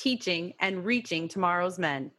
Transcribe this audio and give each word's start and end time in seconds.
teaching, 0.00 0.54
and 0.60 0.84
reaching 0.84 1.28
tomorrow's 1.28 1.78
men. 1.78 2.10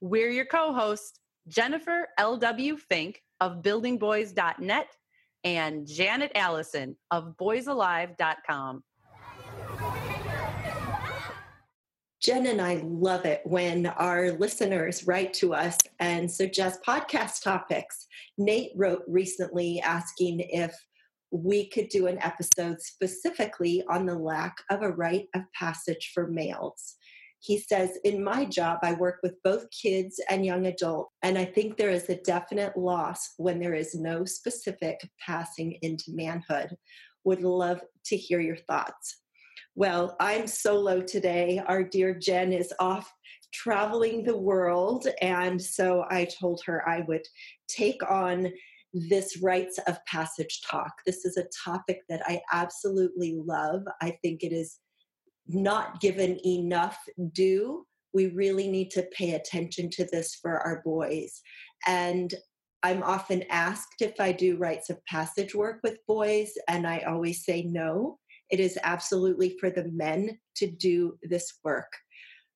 We're 0.00 0.30
your 0.30 0.46
co 0.46 0.72
hosts, 0.72 1.18
Jennifer 1.48 2.08
L.W. 2.18 2.76
Fink 2.76 3.22
of 3.40 3.62
buildingboys.net 3.62 4.86
and 5.44 5.86
Janet 5.86 6.32
Allison 6.34 6.96
of 7.10 7.34
boysalive.com. 7.40 8.84
Jen 12.22 12.46
and 12.46 12.60
I 12.60 12.80
love 12.84 13.24
it 13.24 13.40
when 13.44 13.86
our 13.86 14.30
listeners 14.30 15.08
write 15.08 15.34
to 15.34 15.54
us 15.54 15.76
and 15.98 16.30
suggest 16.30 16.84
podcast 16.86 17.42
topics. 17.42 18.06
Nate 18.38 18.70
wrote 18.76 19.02
recently 19.08 19.80
asking 19.80 20.38
if 20.38 20.72
we 21.32 21.68
could 21.68 21.88
do 21.88 22.06
an 22.06 22.18
episode 22.20 22.80
specifically 22.80 23.82
on 23.88 24.06
the 24.06 24.14
lack 24.14 24.54
of 24.70 24.82
a 24.82 24.90
rite 24.90 25.28
of 25.34 25.42
passage 25.52 26.12
for 26.14 26.28
males. 26.28 26.96
He 27.42 27.58
says, 27.58 27.98
In 28.04 28.22
my 28.22 28.44
job, 28.44 28.78
I 28.82 28.94
work 28.94 29.18
with 29.20 29.42
both 29.42 29.66
kids 29.70 30.20
and 30.30 30.46
young 30.46 30.66
adults, 30.66 31.10
and 31.22 31.36
I 31.36 31.44
think 31.44 31.76
there 31.76 31.90
is 31.90 32.08
a 32.08 32.20
definite 32.22 32.76
loss 32.76 33.34
when 33.36 33.58
there 33.58 33.74
is 33.74 33.96
no 33.96 34.24
specific 34.24 35.00
passing 35.18 35.76
into 35.82 36.12
manhood. 36.14 36.76
Would 37.24 37.42
love 37.42 37.80
to 38.06 38.16
hear 38.16 38.40
your 38.40 38.56
thoughts. 38.56 39.22
Well, 39.74 40.16
I'm 40.20 40.46
solo 40.46 41.00
today. 41.00 41.60
Our 41.66 41.82
dear 41.82 42.14
Jen 42.14 42.52
is 42.52 42.72
off 42.78 43.12
traveling 43.52 44.22
the 44.22 44.38
world, 44.38 45.08
and 45.20 45.60
so 45.60 46.04
I 46.10 46.26
told 46.26 46.62
her 46.66 46.88
I 46.88 47.00
would 47.08 47.26
take 47.66 48.08
on 48.08 48.52
this 48.92 49.42
rites 49.42 49.80
of 49.88 49.98
passage 50.06 50.60
talk. 50.64 50.92
This 51.06 51.24
is 51.24 51.36
a 51.36 51.48
topic 51.64 52.02
that 52.08 52.22
I 52.24 52.40
absolutely 52.52 53.34
love. 53.44 53.82
I 54.00 54.16
think 54.22 54.44
it 54.44 54.52
is 54.52 54.78
not 55.46 56.00
given 56.00 56.38
enough 56.46 56.98
due. 57.32 57.86
We 58.14 58.28
really 58.28 58.68
need 58.68 58.90
to 58.92 59.08
pay 59.16 59.32
attention 59.32 59.90
to 59.90 60.06
this 60.10 60.34
for 60.34 60.58
our 60.58 60.82
boys. 60.84 61.40
And 61.86 62.32
I'm 62.82 63.02
often 63.02 63.44
asked 63.48 64.00
if 64.00 64.20
I 64.20 64.32
do 64.32 64.56
rites 64.56 64.90
of 64.90 65.04
passage 65.06 65.54
work 65.54 65.80
with 65.82 66.04
boys, 66.06 66.52
and 66.68 66.86
I 66.86 67.00
always 67.00 67.44
say 67.44 67.62
no. 67.62 68.18
It 68.50 68.60
is 68.60 68.78
absolutely 68.82 69.56
for 69.58 69.70
the 69.70 69.88
men 69.92 70.38
to 70.56 70.70
do 70.70 71.16
this 71.22 71.58
work. 71.64 71.92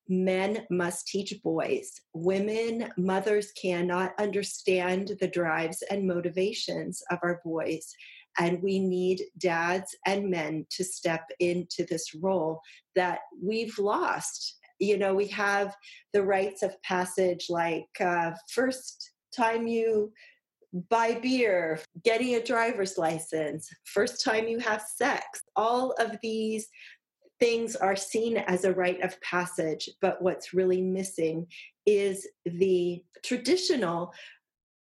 Men 0.09 0.65
must 0.69 1.07
teach 1.07 1.33
boys. 1.43 1.91
Women, 2.13 2.91
mothers 2.97 3.51
cannot 3.53 4.13
understand 4.19 5.13
the 5.19 5.27
drives 5.27 5.81
and 5.89 6.07
motivations 6.07 7.01
of 7.09 7.19
our 7.23 7.41
boys 7.43 7.93
and 8.37 8.61
we 8.61 8.79
need 8.79 9.23
dads 9.37 9.95
and 10.05 10.29
men 10.29 10.65
to 10.69 10.83
step 10.83 11.29
into 11.39 11.85
this 11.85 12.13
role 12.15 12.61
that 12.95 13.19
we've 13.41 13.77
lost. 13.79 14.55
You 14.79 14.97
know 14.97 15.15
we 15.15 15.27
have 15.27 15.75
the 16.13 16.23
rites 16.23 16.61
of 16.61 16.81
passage 16.83 17.47
like 17.49 17.89
uh, 17.99 18.31
first 18.51 19.11
time 19.35 19.67
you 19.67 20.11
buy 20.89 21.15
beer 21.15 21.79
getting 22.03 22.35
a 22.35 22.43
driver's 22.43 22.97
license 22.97 23.69
first 23.85 24.23
time 24.23 24.47
you 24.47 24.59
have 24.59 24.81
sex. 24.81 25.41
All 25.55 25.91
of 25.93 26.17
these 26.21 26.67
things 27.39 27.75
are 27.75 27.95
seen 27.95 28.37
as 28.37 28.65
a 28.65 28.73
rite 28.73 29.01
of 29.01 29.19
passage 29.21 29.89
but 30.01 30.21
what's 30.21 30.53
really 30.53 30.81
missing 30.81 31.47
is 31.85 32.27
the 32.45 33.03
traditional 33.23 34.13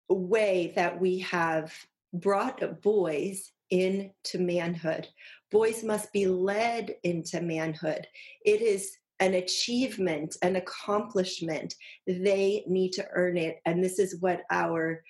way 0.09 0.73
that 0.75 0.99
we 0.99 1.19
have 1.19 1.73
brought 2.19 2.81
boys 2.81 3.51
into 3.69 4.37
manhood. 4.37 5.07
Boys 5.51 5.83
must 5.83 6.11
be 6.13 6.27
led 6.27 6.95
into 7.03 7.41
manhood. 7.41 8.07
It 8.45 8.61
is 8.61 8.97
an 9.19 9.33
achievement, 9.33 10.37
an 10.41 10.57
accomplishment. 10.57 11.73
They 12.05 12.63
need 12.67 12.91
to 12.93 13.07
earn 13.13 13.37
it. 13.37 13.57
And 13.65 13.83
this 13.83 13.99
is 13.99 14.21
what 14.21 14.43
our 14.51 15.03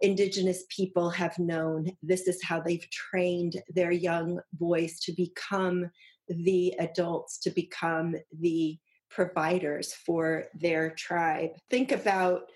indigenous 0.00 0.64
people 0.68 1.10
have 1.10 1.38
known. 1.38 1.92
This 2.02 2.26
is 2.26 2.42
how 2.42 2.60
they've 2.60 2.88
trained 2.90 3.62
their 3.68 3.92
young 3.92 4.40
boys 4.52 4.98
to 5.00 5.12
become 5.12 5.90
the 6.28 6.74
adults, 6.80 7.38
to 7.38 7.50
become 7.50 8.16
the 8.40 8.78
providers 9.10 9.92
for 9.92 10.44
their 10.54 10.90
tribe. 10.90 11.50
Think 11.70 11.92
about 11.92 12.50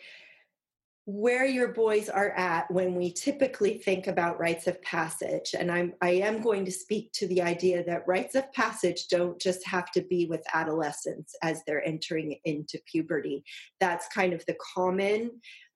where 1.08 1.46
your 1.46 1.68
boys 1.68 2.08
are 2.08 2.30
at 2.32 2.68
when 2.68 2.96
we 2.96 3.12
typically 3.12 3.78
think 3.78 4.08
about 4.08 4.40
rites 4.40 4.66
of 4.66 4.82
passage. 4.82 5.54
And 5.56 5.70
i'm 5.70 5.94
i 6.02 6.10
am 6.10 6.42
going 6.42 6.64
to 6.64 6.72
speak 6.72 7.12
to 7.12 7.28
the 7.28 7.40
idea 7.40 7.84
that 7.84 8.06
rites 8.08 8.34
of 8.34 8.52
passage 8.52 9.06
don't 9.06 9.40
just 9.40 9.64
have 9.66 9.92
to 9.92 10.02
be 10.02 10.26
with 10.26 10.42
adolescents 10.52 11.34
as 11.42 11.62
they're 11.64 11.86
entering 11.86 12.36
into 12.44 12.80
puberty. 12.90 13.44
That's 13.78 14.08
kind 14.08 14.32
of 14.32 14.44
the 14.46 14.56
common 14.74 15.30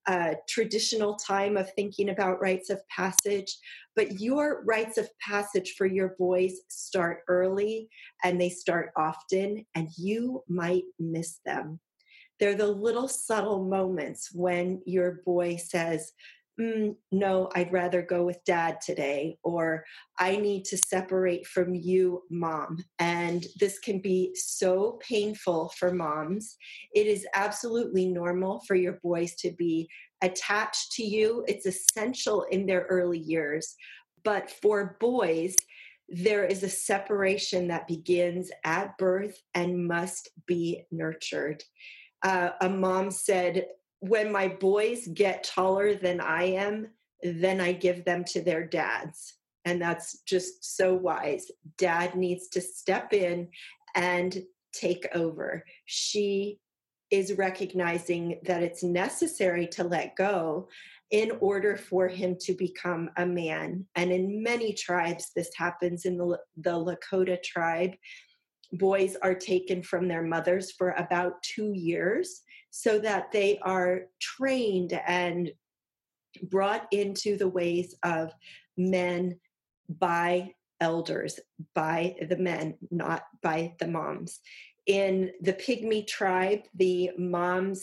uh, 0.07 0.35
traditional 0.49 1.15
time 1.15 1.57
of 1.57 1.73
thinking 1.75 2.09
about 2.09 2.41
rites 2.41 2.69
of 2.69 2.81
passage. 2.89 3.57
But 3.95 4.19
your 4.21 4.65
rites 4.65 4.99
of 4.99 5.09
passage 5.21 5.75
for 5.79 5.87
your 5.87 6.17
boys 6.19 6.55
start 6.69 7.21
early 7.29 7.89
and 8.25 8.41
they 8.41 8.49
start 8.49 8.91
often 8.97 9.65
and 9.77 9.89
you 9.97 10.43
might 10.49 10.85
miss 10.99 11.39
them 11.47 11.79
they're 12.41 12.55
the 12.55 12.67
little 12.67 13.07
subtle 13.07 13.65
moments 13.65 14.31
when 14.33 14.81
your 14.87 15.21
boy 15.27 15.57
says, 15.57 16.13
mm, 16.59 16.97
No, 17.13 17.51
I'd 17.55 17.73
rather 17.73 18.01
go 18.01 18.25
with 18.25 18.43
dad 18.45 18.79
today, 18.81 19.37
or 19.45 19.85
I 20.19 20.37
need 20.37 20.65
to 20.67 20.79
separate 20.79 21.47
from 21.47 21.75
you, 21.75 22.23
mom. 22.31 22.83
And 22.99 23.47
this 23.61 23.79
can 23.79 24.01
be 24.01 24.35
so 24.35 24.99
painful 25.07 25.73
for 25.79 25.93
moms. 25.93 26.57
It 26.95 27.07
is 27.07 27.27
absolutely 27.35 28.07
normal 28.07 28.63
for 28.67 28.75
your 28.75 28.99
boys 29.03 29.35
to 29.37 29.53
be 29.53 29.89
attached 30.23 30.93
to 30.93 31.03
you, 31.03 31.45
it's 31.49 31.67
essential 31.67 32.45
in 32.51 32.67
their 32.67 32.83
early 32.91 33.19
years. 33.19 33.75
But 34.23 34.51
for 34.51 34.97
boys, 35.01 35.57
there 36.11 36.45
is 36.45 36.63
a 36.63 36.69
separation 36.69 37.69
that 37.69 37.87
begins 37.87 38.51
at 38.65 38.99
birth 38.99 39.41
and 39.55 39.87
must 39.87 40.29
be 40.47 40.83
nurtured 40.91 41.63
uh, 42.23 42.51
a 42.61 42.69
mom 42.69 43.11
said, 43.11 43.67
When 44.01 44.33
my 44.33 44.49
boys 44.49 45.09
get 45.09 45.45
taller 45.45 45.95
than 45.95 46.21
I 46.21 46.45
am, 46.45 46.89
then 47.23 47.61
I 47.61 47.73
give 47.73 48.05
them 48.05 48.25
to 48.29 48.43
their 48.43 48.67
dads. 48.67 49.35
And 49.65 49.81
that's 49.81 50.21
just 50.23 50.77
so 50.77 50.95
wise. 50.95 51.51
Dad 51.77 52.15
needs 52.15 52.49
to 52.49 52.61
step 52.61 53.13
in 53.13 53.49
and 53.95 54.43
take 54.73 55.07
over. 55.15 55.65
She 55.85 56.61
is 57.11 57.35
recognizing 57.37 58.41
that 58.45 58.63
it's 58.63 58.83
necessary 58.83 59.67
to 59.67 59.85
let 59.85 60.17
go 60.17 60.69
in 61.11 61.33
order 61.41 61.77
for 61.77 62.07
him 62.07 62.37
to 62.41 62.55
become 62.55 63.11
a 63.17 63.27
man. 63.27 63.85
And 63.97 64.13
in 64.13 64.43
many 64.43 64.73
tribes, 64.73 65.33
this 65.35 65.51
happens 65.57 66.05
in 66.05 66.17
the, 66.17 66.39
the 66.57 66.71
Lakota 66.71 67.43
tribe 67.43 67.95
boys 68.73 69.17
are 69.23 69.35
taken 69.35 69.83
from 69.83 70.09
their 70.09 70.23
mothers 70.23 70.73
for 70.73 70.91
about 70.93 71.43
two 71.43 71.73
years 71.73 72.43
so 72.71 72.99
that 72.99 73.33
they 73.33 73.59
are 73.63 74.03
trained 74.21 74.93
and 75.07 75.51
brought 76.45 76.87
into 76.93 77.37
the 77.37 77.49
ways 77.49 77.97
of 78.03 78.33
men 78.77 79.39
by 79.89 80.53
elders, 80.81 81.39
by 81.75 82.15
the 82.29 82.37
men, 82.37 82.77
not 82.91 83.25
by 83.43 83.75
the 83.81 83.87
moms. 83.87 84.41
In 84.87 85.33
the 85.41 85.53
Pygmy 85.53 86.07
tribe, 86.07 86.61
the 86.75 87.11
moms 87.19 87.83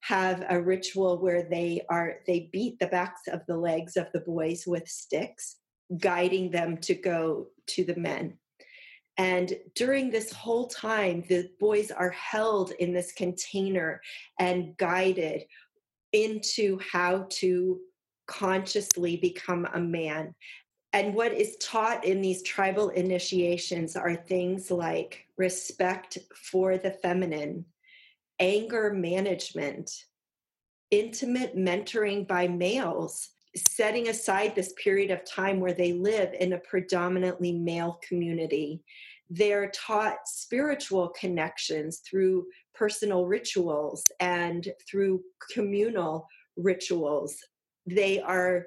have 0.00 0.44
a 0.48 0.60
ritual 0.60 1.18
where 1.18 1.42
they 1.42 1.80
are 1.88 2.18
they 2.26 2.48
beat 2.52 2.78
the 2.78 2.86
backs 2.86 3.22
of 3.26 3.40
the 3.48 3.56
legs 3.56 3.96
of 3.96 4.06
the 4.12 4.20
boys 4.20 4.64
with 4.64 4.86
sticks 4.88 5.56
guiding 5.98 6.50
them 6.50 6.76
to 6.76 6.94
go 6.94 7.48
to 7.66 7.82
the 7.84 7.96
men 7.96 8.38
and 9.18 9.56
during 9.74 10.10
this 10.10 10.32
whole 10.32 10.66
time, 10.66 11.24
the 11.28 11.48
boys 11.58 11.90
are 11.90 12.10
held 12.10 12.72
in 12.72 12.92
this 12.92 13.12
container 13.12 14.02
and 14.38 14.76
guided 14.76 15.44
into 16.12 16.78
how 16.92 17.26
to 17.30 17.80
consciously 18.26 19.16
become 19.16 19.66
a 19.72 19.80
man. 19.80 20.34
And 20.92 21.14
what 21.14 21.32
is 21.32 21.56
taught 21.56 22.04
in 22.04 22.20
these 22.20 22.42
tribal 22.42 22.90
initiations 22.90 23.96
are 23.96 24.16
things 24.16 24.70
like 24.70 25.26
respect 25.36 26.18
for 26.34 26.78
the 26.78 26.90
feminine, 26.90 27.64
anger 28.38 28.92
management, 28.92 29.90
intimate 30.90 31.56
mentoring 31.56 32.26
by 32.26 32.48
males, 32.48 33.30
setting 33.70 34.08
aside 34.08 34.54
this 34.54 34.72
period 34.82 35.10
of 35.10 35.24
time 35.24 35.60
where 35.60 35.72
they 35.72 35.92
live 35.92 36.32
in 36.38 36.52
a 36.52 36.58
predominantly 36.58 37.52
male 37.52 37.98
community. 38.06 38.82
They're 39.30 39.70
taught 39.70 40.18
spiritual 40.26 41.08
connections 41.18 41.98
through 42.08 42.46
personal 42.74 43.26
rituals 43.26 44.02
and 44.20 44.68
through 44.88 45.22
communal 45.52 46.28
rituals. 46.56 47.36
They 47.86 48.20
are 48.20 48.66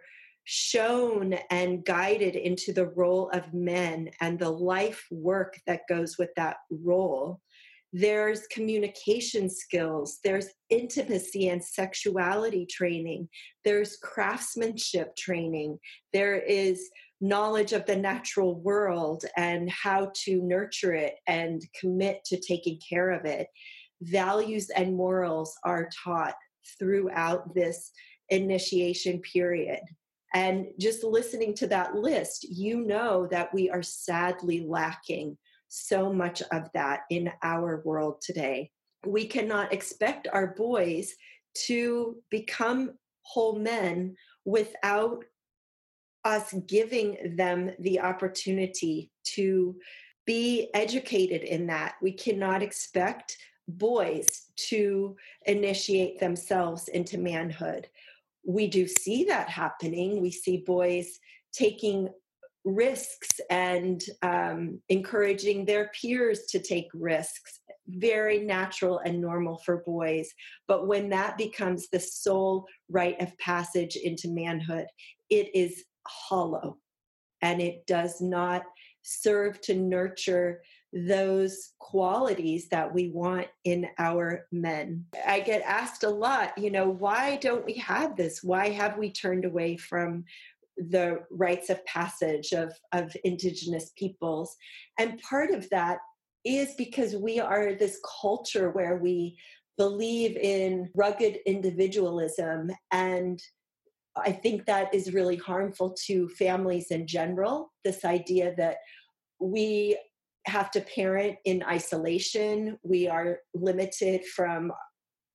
shown 0.52 1.34
and 1.52 1.86
guided 1.86 2.36
into 2.36 2.74
the 2.74 2.88
role 2.88 3.30
of 3.30 3.54
men 3.54 4.10
and 4.20 4.40
the 4.40 4.50
life 4.50 5.06
work 5.12 5.60
that 5.68 5.88
goes 5.88 6.18
with 6.18 6.34
that 6.36 6.58
role. 6.72 7.40
There's 7.92 8.46
communication 8.48 9.50
skills, 9.50 10.20
there's 10.24 10.50
intimacy 10.70 11.50
and 11.50 11.64
sexuality 11.64 12.68
training, 12.70 13.30
there's 13.66 13.98
craftsmanship 13.98 15.16
training, 15.16 15.80
there 16.14 16.40
is 16.40 16.90
knowledge 17.22 17.74
of 17.74 17.86
the 17.86 17.96
natural 17.96 18.56
world 18.62 19.26
and 19.36 19.70
how 19.70 20.12
to 20.24 20.42
nurture 20.42 20.94
it 20.94 21.16
and 21.28 21.62
commit 21.80 22.24
to 22.26 22.40
taking 22.40 22.80
care 22.88 23.10
of 23.10 23.26
it. 23.26 23.48
Values 24.02 24.70
and 24.70 24.96
morals 24.96 25.54
are 25.66 25.90
taught 26.04 26.36
throughout 26.78 27.54
this 27.54 27.92
initiation 28.30 29.20
period. 29.20 29.82
And 30.34 30.68
just 30.80 31.04
listening 31.04 31.56
to 31.56 31.68
that 31.68 31.96
list, 31.96 32.44
you 32.50 32.86
know 32.86 33.28
that 33.32 33.54
we 33.54 33.70
are 33.70 33.82
sadly 33.82 34.66
lacking 34.68 35.38
so 35.70 36.12
much 36.12 36.42
of 36.52 36.70
that 36.74 37.02
in 37.10 37.32
our 37.42 37.82
world 37.86 38.22
today. 38.22 38.72
We 39.06 39.26
cannot 39.26 39.72
expect 39.72 40.28
our 40.34 40.48
boys 40.48 41.14
to 41.68 42.18
become 42.30 42.92
whole 43.22 43.58
men 43.58 44.16
without 44.46 45.24
us 46.26 46.54
giving 46.68 47.36
them 47.38 47.72
the 47.80 48.02
opportunity 48.02 49.12
to 49.24 49.76
be 50.26 50.70
educated 50.74 51.44
in 51.44 51.68
that. 51.68 51.96
We 52.02 52.12
cannot 52.12 52.62
expect 52.62 53.38
boys 53.68 54.48
to 54.70 55.16
initiate 55.46 56.20
themselves 56.20 56.88
into 56.90 57.18
manhood. 57.18 57.88
We 58.46 58.68
do 58.68 58.88
see 58.88 59.24
that 59.26 59.50
happening. 59.50 60.22
We 60.22 60.32
see 60.32 60.58
boys 60.58 61.20
taking 61.52 62.10
risks 62.66 63.40
and 63.50 64.02
um, 64.22 64.80
encouraging 64.90 65.66
their 65.66 65.92
peers 66.00 66.46
to 66.50 66.60
take 66.60 66.88
risks. 66.94 67.62
Very 67.88 68.40
natural 68.40 69.00
and 69.00 69.20
normal 69.20 69.62
for 69.66 69.84
boys. 69.86 70.30
But 70.68 70.88
when 70.88 71.10
that 71.10 71.38
becomes 71.38 71.90
the 71.90 72.00
sole 72.00 72.66
rite 72.90 73.20
of 73.22 73.38
passage 73.40 73.96
into 73.96 74.30
manhood, 74.30 74.86
it 75.30 75.50
is 75.56 75.84
hollow 76.06 76.78
and 77.42 77.62
it 77.62 77.86
does 77.88 78.22
not 78.22 78.64
serve 79.02 79.60
to 79.62 79.76
nurture 79.76 80.62
those 80.92 81.74
qualities 81.80 82.68
that 82.70 82.92
we 82.94 83.10
want 83.10 83.48
in 83.64 83.88
our 84.00 84.46
men. 84.52 85.06
I 85.26 85.40
get 85.40 85.62
asked 85.62 86.04
a 86.04 86.10
lot, 86.10 86.58
you 86.58 86.72
know, 86.72 86.90
why 86.90 87.38
don't 87.38 87.66
we 87.66 87.76
have 87.76 88.16
this? 88.16 88.44
Why 88.44 88.70
have 88.70 88.98
we 88.98 89.12
turned 89.12 89.46
away 89.46 89.78
from 89.78 90.26
the 90.90 91.20
rites 91.32 91.70
of 91.70 91.84
passage 91.86 92.52
of, 92.52 92.74
of 92.94 93.16
indigenous 93.24 93.92
peoples? 93.98 94.56
And 94.98 95.22
part 95.22 95.52
of 95.52 95.70
that 95.70 96.00
is 96.46 96.74
because 96.78 97.16
we 97.16 97.40
are 97.40 97.74
this 97.74 98.00
culture 98.22 98.72
where 98.72 98.98
we 98.98 99.38
believe 99.78 100.36
in 100.38 100.90
rugged 100.96 101.40
individualism 101.46 102.70
and 102.92 103.42
I 104.18 104.32
think 104.32 104.66
that 104.66 104.94
is 104.94 105.14
really 105.14 105.38
harmful 105.38 105.96
to 106.08 106.28
families 106.30 106.88
in 106.92 107.08
general. 107.08 107.72
This 107.86 108.04
idea 108.06 108.54
that 108.58 108.78
we 109.40 109.98
have 110.46 110.72
to 110.72 110.82
parent 110.82 111.38
in 111.46 111.64
isolation. 111.64 112.78
We 112.84 113.08
are 113.08 113.40
limited 113.54 114.26
from 114.26 114.72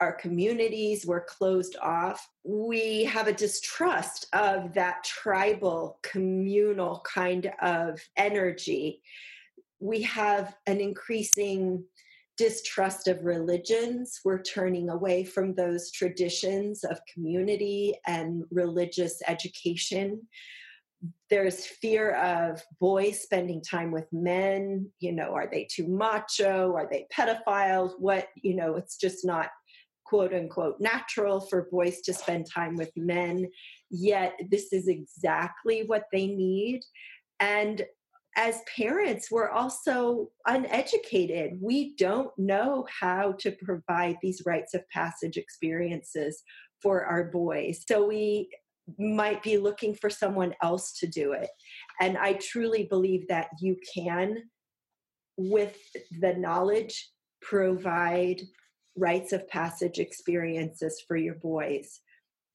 our 0.01 0.13
communities, 0.13 1.07
we're 1.07 1.25
closed 1.25 1.77
off. 1.81 2.29
We 2.45 3.05
have 3.05 3.29
a 3.29 3.33
distrust 3.33 4.27
of 4.33 4.75
that 4.75 5.05
tribal, 5.05 5.99
communal 6.03 7.03
kind 7.05 7.53
of 7.63 8.01
energy. 8.17 9.03
We 9.81 10.03
have 10.03 10.57
an 10.67 10.81
increasing 10.81 11.85
distrust 12.37 13.07
of 13.07 13.25
religions. 13.25 14.21
We're 14.25 14.43
turning 14.43 14.91
away 14.91 15.25
from 15.25 15.55
those 15.55 15.93
traditions 15.93 16.83
of 16.83 17.01
community 17.13 17.95
and 18.07 18.45
religious 18.51 19.23
education 19.29 20.23
there's 21.31 21.67
fear 21.67 22.15
of 22.15 22.63
boys 22.81 23.21
spending 23.21 23.63
time 23.63 23.91
with 23.91 24.07
men 24.13 24.91
you 25.01 25.13
know 25.13 25.35
are 25.35 25.49
they 25.51 25.67
too 25.71 25.87
macho 25.87 26.75
are 26.75 26.89
they 26.91 27.07
pedophiles 27.13 27.93
what 27.99 28.29
you 28.37 28.55
know 28.55 28.77
it's 28.77 28.97
just 28.97 29.25
not 29.25 29.49
quote 30.15 30.33
unquote 30.33 30.81
natural 30.81 31.41
for 31.41 31.69
boys 31.73 32.01
to 32.01 32.15
spend 32.15 32.47
time 32.49 32.77
with 32.77 32.91
men 32.97 33.49
yet 33.91 34.39
this 34.49 34.73
is 34.73 34.87
exactly 34.87 35.83
what 35.87 36.05
they 36.13 36.27
need. 36.27 36.83
And 37.41 37.85
as 38.37 38.61
parents 38.77 39.29
we're 39.31 39.51
also 39.51 40.31
uneducated. 40.47 41.59
We 41.61 41.95
don't 41.97 42.31
know 42.39 42.87
how 43.01 43.33
to 43.41 43.53
provide 43.53 44.17
these 44.23 44.43
rites 44.45 44.75
of 44.75 44.89
passage 44.91 45.37
experiences 45.37 46.43
for 46.81 47.05
our 47.05 47.25
boys. 47.25 47.85
So 47.89 48.07
we 48.07 48.51
might 48.99 49.43
be 49.43 49.57
looking 49.57 49.95
for 49.95 50.11
someone 50.11 50.55
else 50.63 50.99
to 50.99 51.07
do 51.07 51.33
it. 51.33 51.49
And 52.01 52.19
I 52.19 52.35
truly 52.35 52.85
believe 52.85 53.27
that 53.29 53.49
you 53.61 53.77
can, 53.95 54.43
with 55.37 55.79
the 56.21 56.35
knowledge, 56.35 57.11
provide 57.41 58.41
rites 58.97 59.33
of 59.33 59.49
passage 59.49 59.99
experiences 59.99 61.03
for 61.07 61.17
your 61.17 61.35
boys. 61.35 62.01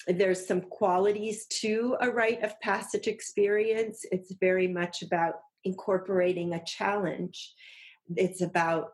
There's 0.07 0.47
some 0.47 0.61
qualities 0.61 1.45
to 1.61 1.97
a 2.01 2.09
rite 2.09 2.43
of 2.43 2.59
passage 2.61 3.07
experience. 3.07 4.05
It's 4.11 4.33
very 4.39 4.67
much 4.67 5.01
about 5.01 5.35
incorporating 5.65 6.53
a 6.53 6.63
challenge. 6.63 7.53
It's 8.15 8.41
about 8.41 8.91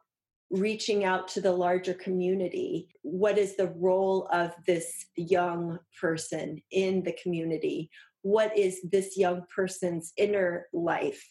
reaching 0.51 1.03
out 1.03 1.27
to 1.27 1.41
the 1.41 1.51
larger 1.51 1.93
community 1.93 2.87
what 3.01 3.37
is 3.37 3.55
the 3.55 3.73
role 3.77 4.27
of 4.31 4.51
this 4.67 5.05
young 5.15 5.79
person 5.99 6.61
in 6.71 7.01
the 7.03 7.15
community 7.21 7.89
what 8.21 8.55
is 8.57 8.81
this 8.91 9.17
young 9.17 9.43
person's 9.53 10.13
inner 10.17 10.67
life 10.71 11.27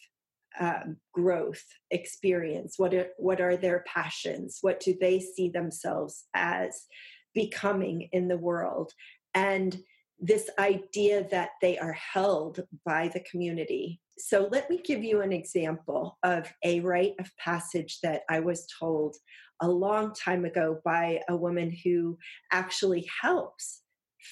um, 0.59 0.97
growth 1.13 1.63
experience? 1.91 2.75
What 2.77 2.93
are 2.93 3.07
what 3.17 3.41
are 3.41 3.57
their 3.57 3.83
passions? 3.87 4.59
What 4.61 4.79
do 4.79 4.95
they 4.99 5.19
see 5.19 5.49
themselves 5.49 6.25
as 6.33 6.85
becoming 7.33 8.09
in 8.11 8.27
the 8.27 8.37
world? 8.37 8.91
And 9.33 9.77
this 10.19 10.49
idea 10.57 11.27
that 11.29 11.49
they 11.61 11.77
are 11.77 11.93
held 11.93 12.61
by 12.85 13.09
the 13.09 13.23
community. 13.29 14.01
So 14.17 14.47
let 14.49 14.69
me 14.69 14.81
give 14.81 15.03
you 15.03 15.21
an 15.21 15.33
example 15.33 16.17
of 16.23 16.51
a 16.63 16.79
rite 16.79 17.15
of 17.19 17.29
passage 17.37 17.99
that 18.01 18.21
I 18.29 18.39
was 18.39 18.65
told 18.79 19.17
a 19.61 19.67
long 19.67 20.13
time 20.13 20.45
ago 20.45 20.79
by 20.85 21.21
a 21.27 21.35
woman 21.35 21.75
who 21.83 22.17
actually 22.51 23.09
helps 23.21 23.81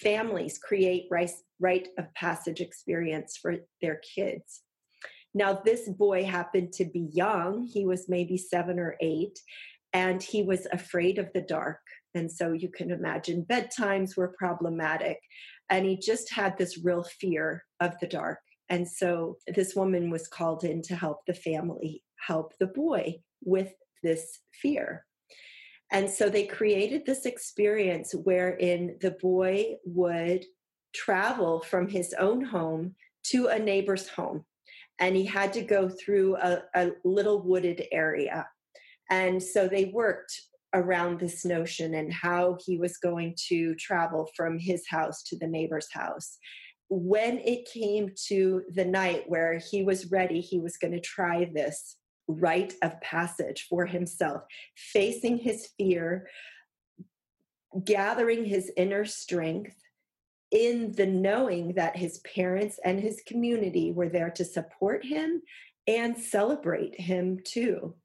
families 0.01 0.57
create 0.57 1.07
rite 1.59 1.87
of 1.97 2.13
passage 2.15 2.61
experience 2.61 3.37
for 3.41 3.57
their 3.81 4.01
kids. 4.15 4.61
Now, 5.33 5.53
this 5.53 5.89
boy 5.89 6.25
happened 6.25 6.73
to 6.73 6.85
be 6.85 7.09
young, 7.11 7.63
he 7.63 7.85
was 7.85 8.09
maybe 8.09 8.37
seven 8.37 8.79
or 8.79 8.95
eight, 9.01 9.39
and 9.93 10.21
he 10.21 10.43
was 10.43 10.67
afraid 10.71 11.17
of 11.17 11.31
the 11.33 11.41
dark. 11.41 11.79
And 12.15 12.31
so 12.31 12.51
you 12.51 12.69
can 12.69 12.91
imagine 12.91 13.45
bedtimes 13.49 14.15
were 14.15 14.35
problematic. 14.37 15.19
And 15.69 15.85
he 15.85 15.97
just 15.97 16.31
had 16.31 16.57
this 16.57 16.83
real 16.83 17.03
fear 17.03 17.63
of 17.79 17.93
the 17.99 18.07
dark. 18.07 18.39
And 18.69 18.87
so 18.87 19.37
this 19.47 19.75
woman 19.75 20.09
was 20.09 20.27
called 20.27 20.63
in 20.63 20.81
to 20.83 20.95
help 20.95 21.25
the 21.25 21.33
family 21.33 22.03
help 22.27 22.53
the 22.59 22.67
boy 22.67 23.15
with 23.43 23.73
this 24.01 24.39
fear. 24.61 25.05
And 25.91 26.09
so 26.09 26.29
they 26.29 26.45
created 26.45 27.05
this 27.05 27.25
experience 27.25 28.13
wherein 28.13 28.97
the 29.01 29.11
boy 29.21 29.75
would 29.85 30.45
travel 30.93 31.61
from 31.61 31.87
his 31.87 32.13
own 32.19 32.41
home 32.41 32.95
to 33.25 33.47
a 33.47 33.59
neighbor's 33.59 34.09
home. 34.09 34.45
And 34.99 35.15
he 35.15 35.25
had 35.25 35.53
to 35.53 35.61
go 35.61 35.89
through 35.89 36.37
a, 36.37 36.63
a 36.75 36.91
little 37.03 37.41
wooded 37.41 37.83
area. 37.91 38.47
And 39.09 39.41
so 39.41 39.67
they 39.67 39.85
worked 39.85 40.33
around 40.73 41.19
this 41.19 41.45
notion 41.45 41.93
and 41.93 42.11
how 42.11 42.57
he 42.65 42.77
was 42.77 42.97
going 42.97 43.35
to 43.47 43.75
travel 43.75 44.29
from 44.35 44.57
his 44.57 44.87
house 44.87 45.23
to 45.23 45.37
the 45.37 45.47
neighbor's 45.47 45.91
house 45.91 46.37
when 46.89 47.39
it 47.39 47.67
came 47.71 48.11
to 48.27 48.61
the 48.71 48.85
night 48.85 49.23
where 49.27 49.57
he 49.57 49.83
was 49.83 50.11
ready, 50.11 50.41
he 50.41 50.59
was 50.59 50.77
going 50.77 50.93
to 50.93 50.99
try 50.99 51.49
this 51.53 51.97
rite 52.27 52.73
of 52.81 52.99
passage 53.01 53.65
for 53.69 53.85
himself, 53.85 54.43
facing 54.75 55.37
his 55.37 55.69
fear, 55.77 56.27
gathering 57.83 58.45
his 58.45 58.71
inner 58.77 59.05
strength 59.05 59.75
in 60.53 60.91
the 60.91 61.07
knowing 61.07 61.73
that 61.73 61.97
his 61.97 62.19
parents 62.19 62.79
and 62.85 62.99
his 62.99 63.21
community 63.27 63.91
were 63.91 64.07
there 64.07 64.29
to 64.29 64.45
support 64.45 65.03
him 65.03 65.41
and 65.87 66.15
celebrate 66.17 66.99
him 66.99 67.39
too. 67.43 67.95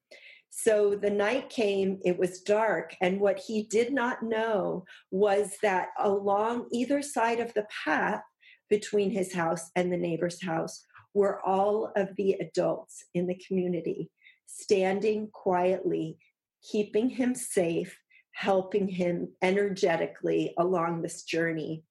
So 0.48 0.94
the 0.96 1.10
night 1.10 1.50
came, 1.50 2.00
it 2.04 2.18
was 2.18 2.40
dark, 2.40 2.96
and 3.02 3.20
what 3.20 3.38
he 3.38 3.64
did 3.64 3.92
not 3.92 4.22
know 4.22 4.86
was 5.10 5.58
that 5.62 5.90
along 5.98 6.68
either 6.72 7.02
side 7.02 7.38
of 7.38 7.52
the 7.52 7.66
path 7.84 8.22
between 8.70 9.10
his 9.10 9.32
house 9.34 9.70
and 9.76 9.92
the 9.92 9.98
neighbor's 9.98 10.42
house 10.42 10.84
were 11.12 11.44
all 11.46 11.92
of 11.96 12.16
the 12.16 12.32
adults 12.40 13.04
in 13.14 13.26
the 13.26 13.40
community 13.46 14.10
standing 14.46 15.28
quietly, 15.32 16.16
keeping 16.62 17.10
him 17.10 17.34
safe, 17.34 17.98
helping 18.32 18.88
him 18.88 19.28
energetically 19.42 20.54
along 20.58 21.02
this 21.02 21.24
journey. 21.24 21.84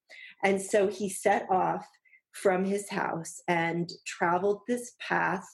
And 0.43 0.61
so 0.61 0.87
he 0.87 1.09
set 1.09 1.47
off 1.49 1.87
from 2.31 2.63
his 2.65 2.89
house 2.89 3.41
and 3.47 3.91
traveled 4.05 4.61
this 4.67 4.93
path 4.99 5.45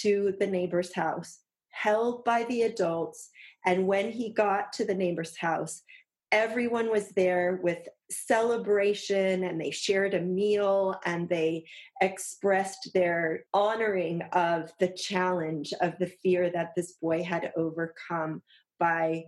to 0.00 0.34
the 0.38 0.46
neighbor's 0.46 0.94
house, 0.94 1.40
held 1.70 2.24
by 2.24 2.44
the 2.44 2.62
adults. 2.62 3.30
And 3.64 3.86
when 3.86 4.10
he 4.10 4.32
got 4.32 4.72
to 4.74 4.84
the 4.84 4.94
neighbor's 4.94 5.36
house, 5.38 5.82
everyone 6.30 6.90
was 6.90 7.08
there 7.10 7.58
with 7.62 7.88
celebration 8.10 9.44
and 9.44 9.60
they 9.60 9.70
shared 9.70 10.14
a 10.14 10.20
meal 10.20 10.94
and 11.06 11.28
they 11.28 11.64
expressed 12.02 12.90
their 12.92 13.44
honoring 13.54 14.22
of 14.32 14.70
the 14.78 14.88
challenge 14.88 15.72
of 15.80 15.94
the 15.98 16.12
fear 16.22 16.50
that 16.50 16.72
this 16.76 16.92
boy 17.00 17.22
had 17.22 17.52
overcome 17.56 18.42
by 18.78 19.24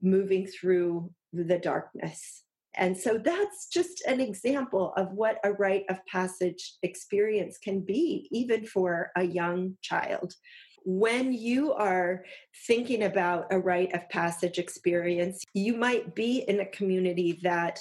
moving 0.00 0.46
through 0.46 1.10
the 1.32 1.58
darkness. 1.58 2.43
And 2.76 2.96
so 2.96 3.18
that's 3.18 3.68
just 3.68 4.02
an 4.06 4.20
example 4.20 4.92
of 4.96 5.12
what 5.12 5.38
a 5.44 5.52
rite 5.52 5.84
of 5.88 6.04
passage 6.06 6.74
experience 6.82 7.58
can 7.58 7.80
be, 7.80 8.28
even 8.30 8.66
for 8.66 9.10
a 9.16 9.24
young 9.24 9.76
child 9.82 10.34
when 10.84 11.32
you 11.32 11.72
are 11.72 12.24
thinking 12.66 13.04
about 13.04 13.46
a 13.50 13.58
rite 13.58 13.94
of 13.94 14.08
passage 14.10 14.58
experience, 14.58 15.42
you 15.54 15.76
might 15.76 16.14
be 16.14 16.44
in 16.46 16.60
a 16.60 16.66
community 16.66 17.40
that 17.42 17.80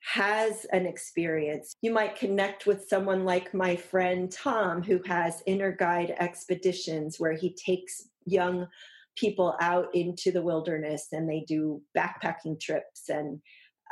has 0.00 0.64
an 0.72 0.86
experience. 0.86 1.74
You 1.82 1.92
might 1.92 2.16
connect 2.16 2.66
with 2.66 2.88
someone 2.88 3.24
like 3.24 3.52
my 3.52 3.76
friend 3.76 4.32
Tom, 4.32 4.82
who 4.82 5.00
has 5.06 5.42
inner 5.46 5.72
guide 5.72 6.14
expeditions 6.18 7.20
where 7.20 7.34
he 7.34 7.54
takes 7.54 8.08
young 8.24 8.66
people 9.16 9.54
out 9.60 9.88
into 9.94 10.32
the 10.32 10.42
wilderness 10.42 11.08
and 11.12 11.28
they 11.28 11.44
do 11.46 11.82
backpacking 11.96 12.58
trips 12.58 13.10
and 13.10 13.40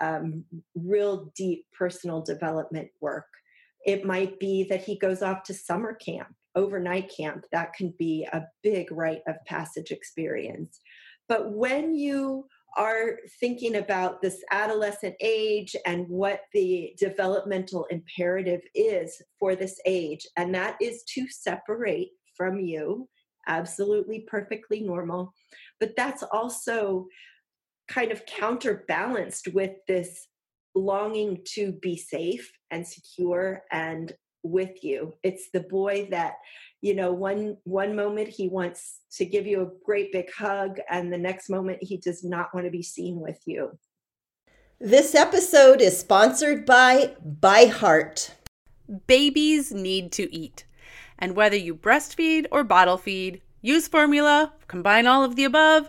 um, 0.01 0.45
real 0.75 1.33
deep 1.37 1.67
personal 1.77 2.23
development 2.23 2.89
work. 3.01 3.27
It 3.87 4.05
might 4.05 4.39
be 4.39 4.65
that 4.65 4.85
he 4.85 4.99
goes 4.99 5.23
off 5.23 5.43
to 5.45 5.55
summer 5.55 5.95
camp 5.95 6.29
overnight 6.59 7.11
camp, 7.15 7.45
that 7.53 7.73
can 7.73 7.95
be 7.99 8.27
a 8.33 8.43
big 8.63 8.91
rite 8.91 9.23
of 9.27 9.37
passage 9.47 9.91
experience. 9.91 10.81
But 11.29 11.53
when 11.53 11.95
you 11.95 12.47
are 12.77 13.19
thinking 13.41 13.77
about 13.77 14.21
this 14.21 14.43
adolescent 14.51 15.15
age 15.21 15.75
and 15.87 16.07
what 16.09 16.41
the 16.53 16.93
developmental 16.99 17.87
imperative 17.87 18.61
is 18.75 19.23
for 19.39 19.55
this 19.55 19.81
age, 19.87 20.27
and 20.37 20.55
that 20.55 20.77
is 20.81 21.03
to 21.15 21.27
separate 21.29 22.11
from 22.37 22.59
you, 22.61 23.09
absolutely 23.47 24.27
perfectly 24.29 24.81
normal. 24.81 25.33
But 25.81 25.95
that's 25.97 26.23
also 26.23 27.07
kind 27.89 28.13
of 28.13 28.27
counterbalanced 28.27 29.49
with 29.49 29.73
this 29.87 30.29
longing 30.75 31.41
to 31.55 31.73
be 31.73 31.97
safe 31.97 32.53
and 32.71 32.87
secure 32.87 33.63
and 33.71 34.13
with 34.43 34.85
you. 34.85 35.15
It's 35.23 35.51
the 35.53 35.61
boy 35.61 36.09
that 36.11 36.35
you 36.81 36.95
know 36.95 37.13
one 37.13 37.57
one 37.65 37.97
moment 37.97 38.29
he 38.29 38.49
wants 38.49 39.01
to 39.13 39.25
give 39.25 39.47
you 39.47 39.63
a 39.63 39.85
great 39.85 40.13
big 40.13 40.33
hug 40.33 40.79
and 40.89 41.13
the 41.13 41.19
next 41.19 41.51
moment 41.51 41.83
he 41.83 41.97
does 41.97 42.23
not 42.23 42.55
want 42.55 42.67
to 42.67 42.71
be 42.71 42.83
seen 42.83 43.19
with 43.21 43.41
you. 43.47 43.77
This 44.81 45.15
episode 45.15 45.81
is 45.81 45.99
sponsored 45.99 46.65
by 46.65 47.17
ByHeart. 47.41 48.31
Babies 49.09 49.73
need 49.73 50.13
to 50.13 50.33
eat. 50.33 50.65
And 51.19 51.35
whether 51.35 51.57
you 51.57 51.75
breastfeed 51.75 52.47
or 52.53 52.63
bottle 52.63 52.97
feed 52.97 53.43
use 53.61 53.89
formula 53.89 54.53
combine 54.69 55.07
all 55.07 55.25
of 55.25 55.35
the 55.35 55.43
above 55.43 55.89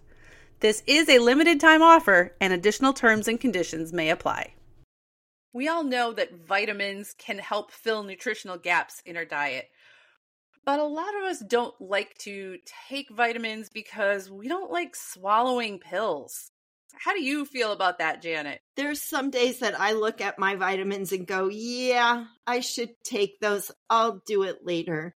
This 0.61 0.83
is 0.85 1.09
a 1.09 1.17
limited 1.17 1.59
time 1.59 1.81
offer, 1.81 2.35
and 2.39 2.53
additional 2.53 2.93
terms 2.93 3.27
and 3.27 3.39
conditions 3.39 3.91
may 3.91 4.11
apply. 4.11 4.53
We 5.53 5.67
all 5.67 5.83
know 5.83 6.13
that 6.13 6.45
vitamins 6.47 7.15
can 7.17 7.39
help 7.39 7.71
fill 7.71 8.03
nutritional 8.03 8.59
gaps 8.59 9.01
in 9.03 9.17
our 9.17 9.25
diet. 9.25 9.69
But 10.63 10.79
a 10.79 10.83
lot 10.83 11.17
of 11.17 11.23
us 11.23 11.39
don't 11.39 11.73
like 11.81 12.15
to 12.19 12.59
take 12.87 13.09
vitamins 13.09 13.69
because 13.69 14.29
we 14.29 14.47
don't 14.47 14.71
like 14.71 14.95
swallowing 14.95 15.79
pills. 15.79 16.51
How 16.93 17.13
do 17.13 17.23
you 17.23 17.43
feel 17.45 17.71
about 17.71 17.97
that, 17.97 18.21
Janet? 18.21 18.61
There's 18.75 19.01
some 19.01 19.31
days 19.31 19.59
that 19.59 19.79
I 19.79 19.93
look 19.93 20.21
at 20.21 20.37
my 20.37 20.57
vitamins 20.57 21.11
and 21.11 21.25
go, 21.25 21.49
yeah, 21.49 22.25
I 22.45 22.59
should 22.59 22.91
take 23.03 23.39
those. 23.39 23.71
I'll 23.89 24.21
do 24.27 24.43
it 24.43 24.59
later. 24.63 25.15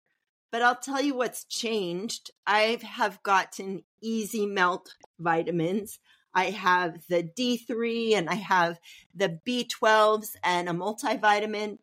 But 0.51 0.63
I'll 0.63 0.75
tell 0.75 1.01
you 1.01 1.15
what's 1.15 1.43
changed. 1.43 2.31
I 2.47 2.79
have 2.81 3.21
gotten 3.21 3.83
easy 4.05 4.45
melt 4.45 4.93
vitamins. 5.19 5.99
I 6.33 6.51
have 6.51 7.05
the 7.07 7.23
D3 7.23 8.15
and 8.15 8.29
I 8.29 8.35
have 8.35 8.77
the 9.15 9.39
B12s 9.47 10.35
and 10.43 10.69
a 10.69 10.73
multivitamin. 10.73 11.77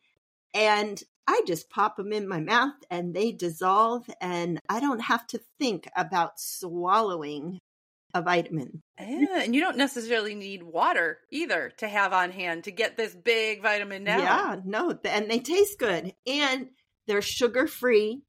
And 0.53 1.03
I 1.27 1.41
just 1.47 1.69
pop 1.69 1.97
them 1.97 2.13
in 2.13 2.27
my 2.27 2.39
mouth 2.39 2.75
and 2.91 3.13
they 3.13 3.31
dissolve, 3.31 4.09
and 4.19 4.59
I 4.67 4.81
don't 4.81 4.99
have 4.99 5.25
to 5.27 5.39
think 5.57 5.87
about 5.95 6.39
swallowing 6.39 7.59
a 8.13 8.21
vitamin. 8.21 8.81
Yeah, 8.99 9.41
and 9.41 9.55
you 9.55 9.61
don't 9.61 9.77
necessarily 9.77 10.35
need 10.35 10.63
water 10.63 11.19
either 11.31 11.71
to 11.77 11.87
have 11.87 12.13
on 12.13 12.31
hand 12.31 12.65
to 12.65 12.71
get 12.71 12.97
this 12.97 13.15
big 13.15 13.61
vitamin 13.63 14.03
down. 14.03 14.19
Yeah, 14.19 14.57
no, 14.65 14.99
and 15.05 15.31
they 15.31 15.39
taste 15.39 15.79
good 15.79 16.13
and 16.27 16.67
they're 17.07 17.21
sugar 17.21 17.67
free. 17.67 18.21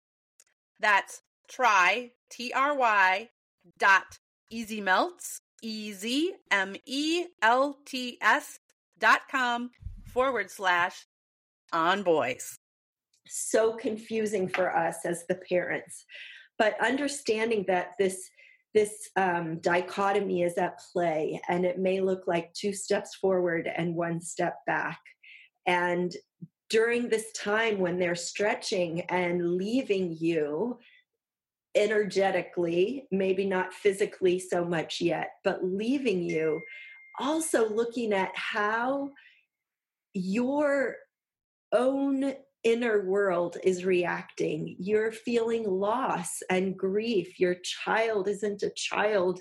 That's 0.81 1.23
try, 1.49 2.11
T 2.33 2.53
R 2.53 2.77
Y, 2.77 3.29
dot 3.79 4.19
easy 4.51 4.81
easymelts, 4.81 5.41
E 5.63 5.93
Z 5.93 6.35
M 6.51 6.75
E 6.87 7.27
L 7.43 7.79
T 7.85 8.19
S 8.21 8.59
dot 8.99 9.21
com 9.31 9.71
forward 10.07 10.51
slash 10.51 11.07
on 11.73 12.03
boys. 12.03 12.59
So 13.29 13.75
confusing 13.75 14.49
for 14.49 14.75
us 14.75 15.05
as 15.05 15.25
the 15.29 15.37
parents. 15.49 16.05
But 16.59 16.81
understanding 16.83 17.65
that 17.69 17.93
this 17.99 18.29
this 18.75 19.11
um, 19.17 19.59
dichotomy 19.59 20.43
is 20.43 20.57
at 20.57 20.81
play 20.93 21.39
and 21.49 21.67
it 21.67 21.79
may 21.79 22.01
look 22.01 22.27
like 22.27 22.55
two 22.55 22.73
steps 22.73 23.15
forward 23.15 23.71
and 23.77 23.95
one 23.95 24.19
step 24.19 24.57
back 24.67 24.99
and 25.67 26.17
during 26.71 27.11
this 27.11 27.31
time 27.33 27.79
when 27.79 27.99
they're 27.99 28.15
stretching 28.15 29.03
and 29.03 29.57
leaving 29.57 30.17
you 30.19 30.79
energetically, 31.75 33.07
maybe 33.11 33.47
not 33.47 33.73
physically 33.73 34.39
so 34.39 34.65
much 34.65 35.01
yet, 35.01 35.33
but 35.45 35.65
leaving 35.65 36.23
you, 36.23 36.61
also 37.19 37.69
looking 37.69 38.13
at 38.13 38.31
how 38.35 39.11
your 40.15 40.97
own 41.73 42.35
inner 42.65 43.05
world 43.05 43.57
is 43.65 43.85
reacting. 43.85 44.77
You're 44.79 45.11
feeling 45.11 45.69
loss 45.69 46.43
and 46.49 46.77
grief. 46.77 47.41
Your 47.41 47.57
child 47.57 48.29
isn't 48.29 48.63
a 48.63 48.71
child 48.71 49.41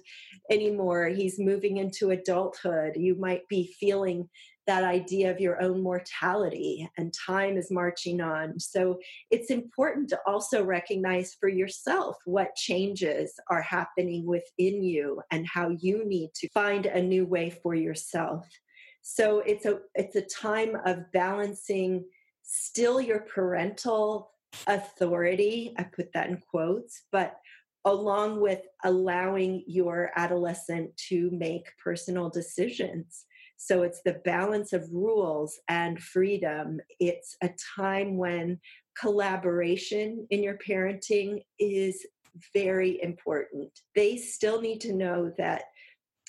anymore. 0.50 1.08
He's 1.08 1.40
moving 1.40 1.78
into 1.78 2.10
adulthood. 2.10 2.96
You 2.96 3.16
might 3.16 3.48
be 3.48 3.76
feeling 3.80 4.28
that 4.72 4.86
idea 4.86 5.30
of 5.30 5.42
your 5.42 5.62
own 5.62 5.84
mortality 5.84 6.90
and 6.98 7.14
time 7.14 7.58
is 7.58 7.70
marching 7.70 8.22
on. 8.22 8.58
So 8.58 9.00
it's 9.30 9.52
important 9.52 10.08
to 10.12 10.20
also 10.26 10.64
recognize 10.64 11.36
for 11.38 11.50
yourself 11.50 12.16
what 12.24 12.56
changes 12.56 13.34
are 13.50 13.62
happening 13.62 14.26
within 14.26 14.82
you 14.82 15.22
and 15.30 15.46
how 15.46 15.76
you 15.82 16.08
need 16.08 16.30
to 16.36 16.48
find 16.54 16.86
a 16.86 17.04
new 17.04 17.26
way 17.26 17.50
for 17.50 17.76
yourself. 17.76 18.48
So 19.02 19.40
it's 19.40 19.66
a 19.66 19.80
it's 19.94 20.16
a 20.16 20.22
time 20.22 20.78
of 20.86 21.12
balancing 21.12 22.06
still 22.42 23.02
your 23.02 23.20
parental 23.20 24.32
authority, 24.68 25.74
I 25.78 25.84
put 25.84 26.14
that 26.14 26.30
in 26.30 26.38
quotes, 26.50 27.04
but 27.12 27.36
along 27.84 28.40
with 28.40 28.62
allowing 28.86 29.66
your 29.68 30.12
adolescent 30.16 30.96
to 31.10 31.30
make 31.32 31.66
personal 31.84 32.30
decisions 32.30 33.26
so 33.64 33.84
it's 33.84 34.02
the 34.04 34.20
balance 34.26 34.74
of 34.74 34.90
rules 34.92 35.60
and 35.68 36.02
freedom. 36.02 36.80
It's 37.00 37.38
a 37.44 37.52
time 37.78 38.18
when 38.18 38.60
collaboration 39.00 40.26
in 40.32 40.42
your 40.42 40.58
parenting 40.68 41.44
is 41.60 42.04
very 42.56 43.00
important. 43.04 43.70
They 43.96 44.18
still 44.18 44.62
need 44.62 44.82
to 44.82 44.94
know 44.94 45.32
that 45.38 45.66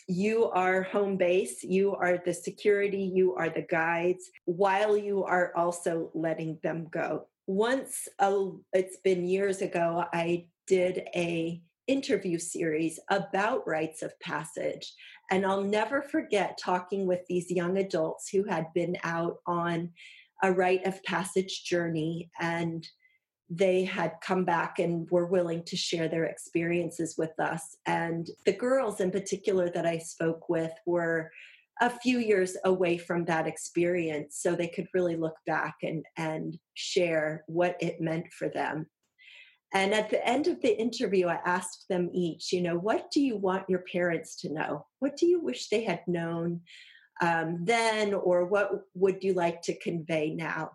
you 0.08 0.50
are 0.50 0.82
home 0.82 1.16
base, 1.16 1.62
you 1.62 1.94
are 1.94 2.20
the 2.22 2.34
security, 2.34 3.10
you 3.14 3.34
are 3.34 3.48
the 3.48 3.62
guides, 3.62 4.30
while 4.44 4.94
you 4.94 5.24
are 5.24 5.56
also 5.56 6.10
letting 6.12 6.58
them 6.62 6.86
go. 6.90 7.28
Once, 7.46 8.08
uh, 8.18 8.44
it's 8.74 8.98
been 8.98 9.26
years 9.26 9.62
ago, 9.62 10.04
I 10.12 10.48
did 10.66 11.08
a 11.14 11.62
interview 11.92 12.38
series 12.38 12.98
about 13.10 13.68
rites 13.68 14.02
of 14.02 14.18
passage. 14.20 14.94
And 15.30 15.44
I'll 15.44 15.62
never 15.62 16.00
forget 16.00 16.58
talking 16.58 17.06
with 17.06 17.20
these 17.28 17.50
young 17.50 17.76
adults 17.76 18.30
who 18.30 18.44
had 18.44 18.66
been 18.74 18.96
out 19.04 19.36
on 19.46 19.90
a 20.42 20.50
rite 20.50 20.86
of 20.86 21.04
passage 21.04 21.64
journey 21.64 22.30
and 22.40 22.88
they 23.50 23.84
had 23.84 24.14
come 24.22 24.44
back 24.46 24.78
and 24.78 25.06
were 25.10 25.26
willing 25.26 25.62
to 25.64 25.76
share 25.76 26.08
their 26.08 26.24
experiences 26.24 27.16
with 27.18 27.38
us. 27.38 27.76
And 27.84 28.26
the 28.46 28.54
girls, 28.54 29.00
in 29.00 29.10
particular, 29.10 29.68
that 29.70 29.84
I 29.84 29.98
spoke 29.98 30.48
with 30.48 30.72
were 30.86 31.30
a 31.82 31.90
few 31.90 32.18
years 32.18 32.56
away 32.64 32.96
from 32.96 33.26
that 33.26 33.46
experience, 33.46 34.38
so 34.40 34.54
they 34.54 34.68
could 34.68 34.86
really 34.94 35.16
look 35.16 35.36
back 35.46 35.74
and, 35.82 36.04
and 36.16 36.58
share 36.74 37.44
what 37.46 37.76
it 37.80 38.00
meant 38.00 38.32
for 38.32 38.48
them. 38.48 38.86
And 39.74 39.94
at 39.94 40.10
the 40.10 40.26
end 40.26 40.48
of 40.48 40.60
the 40.60 40.78
interview, 40.78 41.28
I 41.28 41.38
asked 41.46 41.86
them 41.88 42.10
each, 42.12 42.52
you 42.52 42.60
know, 42.60 42.76
what 42.76 43.10
do 43.10 43.22
you 43.22 43.36
want 43.36 43.70
your 43.70 43.84
parents 43.90 44.36
to 44.42 44.52
know? 44.52 44.86
What 44.98 45.16
do 45.16 45.26
you 45.26 45.40
wish 45.40 45.68
they 45.68 45.84
had 45.84 46.00
known 46.06 46.60
um, 47.22 47.64
then, 47.64 48.12
or 48.14 48.44
what 48.46 48.70
would 48.94 49.22
you 49.22 49.32
like 49.32 49.62
to 49.62 49.78
convey 49.78 50.30
now? 50.34 50.72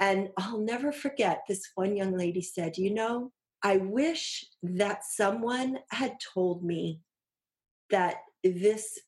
And 0.00 0.30
I'll 0.38 0.58
never 0.58 0.90
forget 0.90 1.42
this 1.48 1.62
one 1.74 1.96
young 1.96 2.16
lady 2.16 2.42
said, 2.42 2.78
you 2.78 2.92
know, 2.94 3.30
I 3.62 3.76
wish 3.76 4.44
that 4.62 5.04
someone 5.04 5.78
had 5.90 6.16
told 6.34 6.64
me 6.64 7.00
that 7.90 8.16
this 8.42 8.98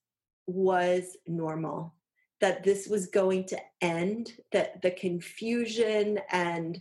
was 0.46 1.16
normal, 1.26 1.94
that 2.40 2.62
this 2.62 2.86
was 2.86 3.06
going 3.06 3.46
to 3.46 3.58
end, 3.80 4.32
that 4.52 4.82
the 4.82 4.90
confusion 4.90 6.20
and 6.30 6.80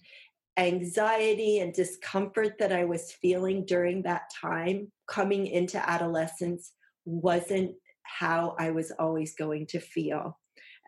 anxiety 0.58 1.60
and 1.60 1.74
discomfort 1.74 2.58
that 2.60 2.72
I 2.72 2.86
was 2.86 3.12
feeling 3.12 3.66
during 3.66 4.04
that 4.04 4.24
time 4.40 4.92
coming 5.08 5.48
into 5.48 5.78
adolescence 5.90 6.74
wasn't 7.06 7.72
how 8.04 8.56
I 8.60 8.72
was 8.72 8.92
always 9.00 9.36
going 9.36 9.68
to 9.68 9.80
feel. 9.80 10.40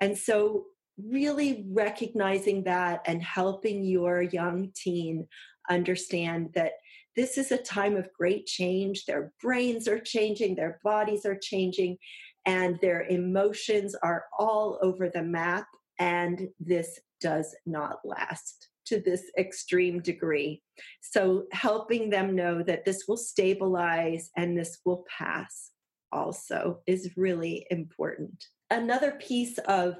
And 0.01 0.17
so, 0.17 0.65
really 0.97 1.65
recognizing 1.73 2.63
that 2.63 3.01
and 3.05 3.21
helping 3.21 3.83
your 3.83 4.21
young 4.21 4.71
teen 4.73 5.27
understand 5.69 6.51
that 6.53 6.71
this 7.17 7.37
is 7.37 7.51
a 7.51 7.57
time 7.57 7.97
of 7.97 8.13
great 8.17 8.45
change. 8.45 9.05
Their 9.05 9.33
brains 9.41 9.87
are 9.89 9.99
changing, 9.99 10.55
their 10.55 10.79
bodies 10.83 11.25
are 11.25 11.37
changing, 11.41 11.97
and 12.45 12.77
their 12.81 13.03
emotions 13.07 13.95
are 14.03 14.25
all 14.37 14.79
over 14.81 15.09
the 15.09 15.23
map. 15.23 15.65
And 15.99 16.49
this 16.59 16.99
does 17.19 17.55
not 17.65 17.99
last 18.05 18.69
to 18.85 18.99
this 18.99 19.23
extreme 19.37 19.99
degree. 20.01 20.61
So, 21.01 21.45
helping 21.51 22.09
them 22.09 22.35
know 22.35 22.63
that 22.63 22.85
this 22.85 23.05
will 23.07 23.17
stabilize 23.17 24.29
and 24.37 24.57
this 24.57 24.79
will 24.85 25.05
pass 25.17 25.71
also 26.11 26.79
is 26.87 27.11
really 27.17 27.65
important. 27.69 28.45
Another 28.71 29.11
piece 29.11 29.57
of 29.59 29.97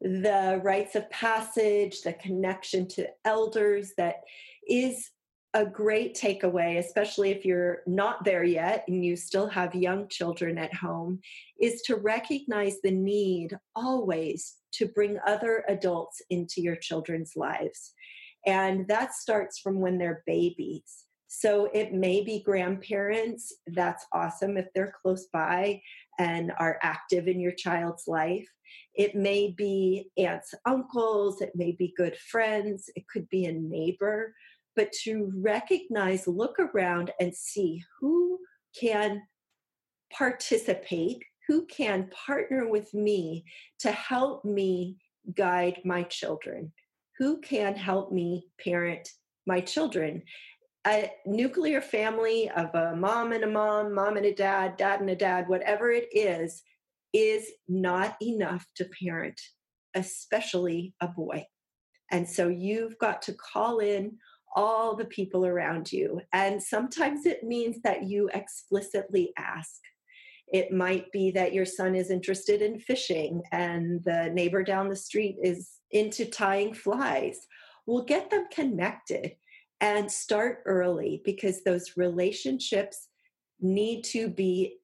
the 0.00 0.60
rites 0.62 0.94
of 0.94 1.10
passage, 1.10 2.02
the 2.02 2.12
connection 2.14 2.88
to 2.88 3.08
elders 3.24 3.92
that 3.96 4.22
is 4.68 5.10
a 5.54 5.64
great 5.64 6.14
takeaway, 6.14 6.78
especially 6.78 7.30
if 7.30 7.44
you're 7.44 7.82
not 7.86 8.24
there 8.24 8.44
yet 8.44 8.84
and 8.86 9.04
you 9.04 9.16
still 9.16 9.48
have 9.48 9.74
young 9.74 10.06
children 10.08 10.58
at 10.58 10.74
home, 10.74 11.20
is 11.60 11.82
to 11.82 11.96
recognize 11.96 12.76
the 12.82 12.90
need 12.90 13.56
always 13.74 14.56
to 14.72 14.86
bring 14.86 15.18
other 15.26 15.64
adults 15.68 16.20
into 16.30 16.60
your 16.60 16.76
children's 16.76 17.32
lives. 17.34 17.94
And 18.48 18.88
that 18.88 19.12
starts 19.12 19.58
from 19.58 19.78
when 19.78 19.98
they're 19.98 20.22
babies. 20.26 21.04
So 21.26 21.68
it 21.74 21.92
may 21.92 22.24
be 22.24 22.42
grandparents. 22.42 23.54
That's 23.66 24.06
awesome 24.14 24.56
if 24.56 24.68
they're 24.74 24.94
close 25.02 25.26
by 25.30 25.82
and 26.18 26.52
are 26.58 26.78
active 26.82 27.28
in 27.28 27.40
your 27.40 27.52
child's 27.52 28.08
life. 28.08 28.48
It 28.94 29.14
may 29.14 29.50
be 29.50 30.10
aunts, 30.16 30.54
uncles, 30.64 31.42
it 31.42 31.52
may 31.54 31.72
be 31.72 31.92
good 31.94 32.16
friends, 32.16 32.88
it 32.96 33.06
could 33.12 33.28
be 33.28 33.44
a 33.44 33.52
neighbor. 33.52 34.34
But 34.74 34.92
to 35.04 35.30
recognize, 35.36 36.26
look 36.26 36.58
around 36.58 37.10
and 37.20 37.34
see 37.34 37.82
who 38.00 38.38
can 38.80 39.20
participate, 40.10 41.22
who 41.46 41.66
can 41.66 42.08
partner 42.26 42.66
with 42.66 42.94
me 42.94 43.44
to 43.80 43.92
help 43.92 44.42
me 44.42 44.96
guide 45.34 45.80
my 45.84 46.04
children 46.04 46.72
who 47.18 47.40
can 47.40 47.74
help 47.74 48.12
me 48.12 48.46
parent 48.62 49.10
my 49.46 49.60
children? 49.60 50.22
A 50.86 51.10
nuclear 51.26 51.80
family 51.80 52.48
of 52.50 52.74
a 52.74 52.94
mom 52.96 53.32
and 53.32 53.44
a 53.44 53.48
mom, 53.48 53.94
mom 53.94 54.16
and 54.16 54.26
a 54.26 54.34
dad, 54.34 54.76
dad 54.76 55.00
and 55.00 55.10
a 55.10 55.16
dad, 55.16 55.48
whatever 55.48 55.90
it 55.90 56.08
is, 56.12 56.62
is 57.12 57.50
not 57.66 58.16
enough 58.22 58.64
to 58.76 58.88
parent, 59.02 59.40
especially 59.94 60.94
a 61.00 61.08
boy. 61.08 61.44
And 62.10 62.28
so 62.28 62.48
you've 62.48 62.96
got 62.98 63.20
to 63.22 63.34
call 63.34 63.80
in 63.80 64.16
all 64.54 64.96
the 64.96 65.04
people 65.04 65.44
around 65.44 65.92
you. 65.92 66.20
And 66.32 66.62
sometimes 66.62 67.26
it 67.26 67.42
means 67.42 67.82
that 67.82 68.04
you 68.04 68.30
explicitly 68.32 69.32
ask. 69.36 69.80
It 70.46 70.72
might 70.72 71.10
be 71.12 71.30
that 71.32 71.52
your 71.52 71.66
son 71.66 71.94
is 71.94 72.10
interested 72.10 72.62
in 72.62 72.78
fishing 72.78 73.42
and 73.52 74.02
the 74.04 74.30
neighbor 74.32 74.62
down 74.62 74.88
the 74.88 74.96
street 74.96 75.36
is 75.42 75.77
into 75.90 76.24
tying 76.26 76.74
flies. 76.74 77.46
We'll 77.86 78.04
get 78.04 78.30
them 78.30 78.46
connected 78.52 79.36
and 79.80 80.10
start 80.10 80.62
early 80.66 81.22
because 81.24 81.62
those 81.62 81.96
relationships 81.96 83.08
need 83.60 84.02
to 84.02 84.28
be 84.28 84.78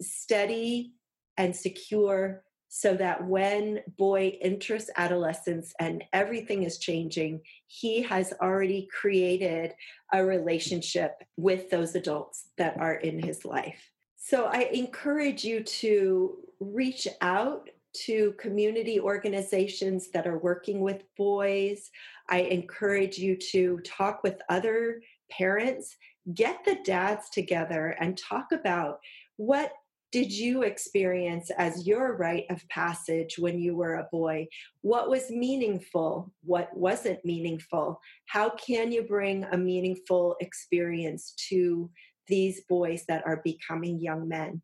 steady 0.00 0.92
and 1.36 1.54
secure 1.54 2.42
so 2.68 2.94
that 2.94 3.26
when 3.26 3.80
boy 3.96 4.38
enters 4.42 4.90
adolescence 4.96 5.72
and 5.80 6.04
everything 6.12 6.64
is 6.64 6.78
changing, 6.78 7.40
he 7.66 8.02
has 8.02 8.34
already 8.42 8.88
created 8.92 9.74
a 10.12 10.24
relationship 10.24 11.22
with 11.36 11.70
those 11.70 11.94
adults 11.94 12.48
that 12.58 12.76
are 12.78 12.94
in 12.94 13.22
his 13.22 13.44
life. 13.44 13.90
So 14.16 14.44
I 14.44 14.68
encourage 14.72 15.44
you 15.44 15.62
to 15.62 16.36
reach 16.60 17.08
out 17.22 17.70
to 18.06 18.34
community 18.38 19.00
organizations 19.00 20.10
that 20.10 20.26
are 20.26 20.38
working 20.38 20.80
with 20.80 21.02
boys. 21.16 21.90
I 22.28 22.40
encourage 22.40 23.18
you 23.18 23.36
to 23.52 23.78
talk 23.84 24.22
with 24.22 24.40
other 24.48 25.00
parents, 25.30 25.96
get 26.34 26.64
the 26.64 26.78
dads 26.84 27.30
together 27.30 27.96
and 28.00 28.18
talk 28.18 28.52
about 28.52 29.00
what 29.36 29.72
did 30.10 30.32
you 30.32 30.62
experience 30.62 31.50
as 31.58 31.86
your 31.86 32.16
rite 32.16 32.46
of 32.48 32.66
passage 32.68 33.38
when 33.38 33.58
you 33.58 33.76
were 33.76 33.96
a 33.96 34.08
boy? 34.10 34.48
What 34.80 35.10
was 35.10 35.30
meaningful? 35.30 36.32
What 36.44 36.74
wasn't 36.74 37.24
meaningful? 37.24 38.00
How 38.26 38.50
can 38.50 38.90
you 38.90 39.02
bring 39.02 39.44
a 39.44 39.58
meaningful 39.58 40.36
experience 40.40 41.34
to 41.50 41.90
these 42.26 42.62
boys 42.68 43.04
that 43.08 43.26
are 43.26 43.42
becoming 43.44 44.00
young 44.00 44.28
men? 44.28 44.62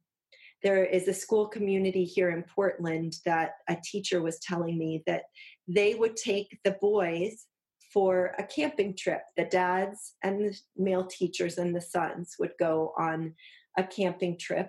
There 0.64 0.85
is 0.85 1.07
a 1.07 1.14
school 1.14 1.46
community 1.46 2.05
here 2.05 2.31
in 2.31 2.42
Portland 2.42 3.16
that 3.24 3.53
a 3.68 3.77
teacher 3.85 4.20
was 4.20 4.40
telling 4.40 4.77
me 4.77 5.05
that 5.07 5.24
they 5.68 5.94
would 5.94 6.16
take 6.16 6.59
the 6.64 6.77
boys 6.81 7.46
for 7.92 8.35
a 8.38 8.42
camping 8.42 8.96
trip. 8.96 9.22
The 9.37 9.44
dads 9.44 10.14
and 10.24 10.40
the 10.40 10.59
male 10.77 11.07
teachers 11.07 11.59
and 11.59 11.77
the 11.77 11.81
sons 11.81 12.35
would 12.40 12.55
go 12.59 12.92
on 12.98 13.35
a 13.79 13.85
camping 13.85 14.37
trip 14.38 14.68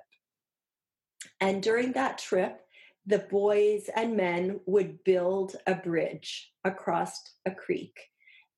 and 1.39 1.62
during 1.62 1.91
that 1.93 2.17
trip, 2.17 2.62
the 3.05 3.19
boys 3.19 3.89
and 3.95 4.17
men 4.17 4.60
would 4.65 5.03
build 5.03 5.55
a 5.67 5.75
bridge 5.75 6.51
across 6.63 7.21
a 7.45 7.51
creek. 7.51 7.95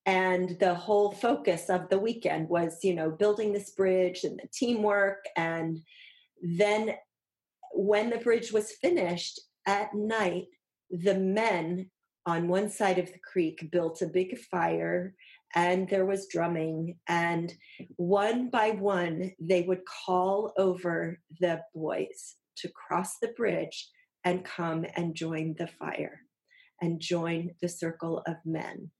And 0.05 0.57
the 0.59 0.73
whole 0.73 1.11
focus 1.11 1.69
of 1.69 1.89
the 1.89 1.99
weekend 1.99 2.47
was, 2.47 2.79
you 2.83 2.95
know, 2.95 3.11
building 3.11 3.51
this 3.51 3.71
bridge 3.71 4.23
and 4.23 4.39
the 4.39 4.47
teamwork. 4.53 5.25
And 5.35 5.81
then 6.41 6.95
when 7.73 8.09
the 8.09 8.17
bridge 8.17 8.51
was 8.51 8.73
finished 8.81 9.39
at 9.65 9.93
night, 9.93 10.45
the 10.89 11.15
men 11.15 11.89
on 12.25 12.47
one 12.47 12.69
side 12.69 12.99
of 12.99 13.07
the 13.07 13.19
creek 13.31 13.69
built 13.71 14.01
a 14.01 14.07
big 14.07 14.37
fire 14.51 15.13
and 15.55 15.89
there 15.89 16.05
was 16.05 16.27
drumming 16.27 16.97
and 17.07 17.53
one 17.95 18.49
by 18.49 18.71
one 18.71 19.31
they 19.39 19.61
would 19.61 19.81
call 20.05 20.53
over 20.57 21.19
the 21.39 21.61
boys 21.73 22.35
to 22.57 22.69
cross 22.69 23.17
the 23.21 23.29
bridge 23.29 23.89
and 24.25 24.43
come 24.43 24.85
and 24.95 25.15
join 25.15 25.55
the 25.57 25.67
fire 25.67 26.19
and 26.81 26.99
join 26.99 27.51
the 27.61 27.69
circle 27.69 28.21
of 28.27 28.35
men. 28.45 28.91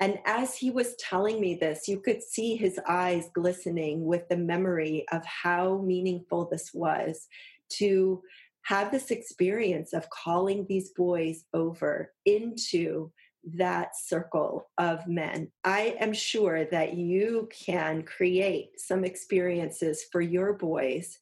And 0.00 0.18
as 0.26 0.56
he 0.56 0.70
was 0.70 0.96
telling 0.96 1.40
me 1.40 1.56
this, 1.60 1.86
you 1.86 2.00
could 2.00 2.20
see 2.20 2.56
his 2.56 2.80
eyes 2.88 3.28
glistening 3.32 4.04
with 4.04 4.28
the 4.28 4.36
memory 4.36 5.04
of 5.12 5.24
how 5.24 5.80
meaningful 5.84 6.48
this 6.50 6.70
was 6.74 7.28
to 7.78 8.22
have 8.62 8.90
this 8.90 9.10
experience 9.10 9.92
of 9.92 10.08
calling 10.10 10.66
these 10.68 10.90
boys 10.96 11.44
over 11.52 12.12
into 12.24 13.10
that 13.56 13.90
circle 13.94 14.70
of 14.78 15.06
men. 15.06 15.50
I 15.64 15.96
am 16.00 16.14
sure 16.14 16.64
that 16.66 16.94
you 16.94 17.48
can 17.66 18.02
create 18.02 18.70
some 18.78 19.04
experiences 19.04 20.06
for 20.10 20.22
your 20.22 20.54
boys 20.54 21.18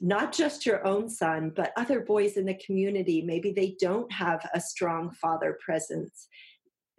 not 0.00 0.32
just 0.32 0.66
your 0.66 0.86
own 0.86 1.08
son, 1.08 1.52
but 1.54 1.72
other 1.76 2.00
boys 2.00 2.36
in 2.36 2.44
the 2.44 2.58
community. 2.64 3.22
Maybe 3.22 3.52
they 3.52 3.76
don't 3.80 4.10
have 4.12 4.46
a 4.52 4.60
strong 4.60 5.10
father 5.12 5.58
presence. 5.64 6.28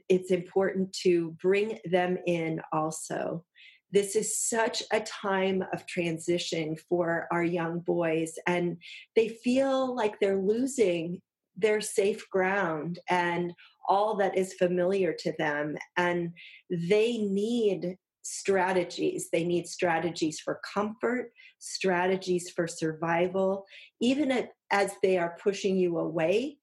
It's 0.09 0.31
important 0.31 0.93
to 1.03 1.35
bring 1.41 1.79
them 1.85 2.17
in 2.25 2.61
also. 2.71 3.43
This 3.91 4.15
is 4.15 4.37
such 4.37 4.83
a 4.91 4.99
time 5.01 5.63
of 5.73 5.85
transition 5.85 6.75
for 6.89 7.27
our 7.31 7.43
young 7.43 7.79
boys, 7.79 8.33
and 8.45 8.77
they 9.15 9.29
feel 9.29 9.95
like 9.95 10.19
they're 10.19 10.41
losing 10.41 11.21
their 11.55 11.81
safe 11.81 12.29
ground 12.29 12.99
and 13.09 13.53
all 13.89 14.15
that 14.17 14.37
is 14.37 14.53
familiar 14.53 15.13
to 15.19 15.33
them. 15.39 15.75
And 15.95 16.33
they 16.69 17.17
need 17.17 17.95
strategies. 18.21 19.29
They 19.31 19.43
need 19.43 19.67
strategies 19.67 20.39
for 20.39 20.59
comfort, 20.73 21.31
strategies 21.59 22.51
for 22.51 22.67
survival. 22.67 23.65
Even 24.01 24.47
as 24.69 24.91
they 25.01 25.17
are 25.17 25.37
pushing 25.41 25.77
you 25.77 25.97
away, 25.97 26.57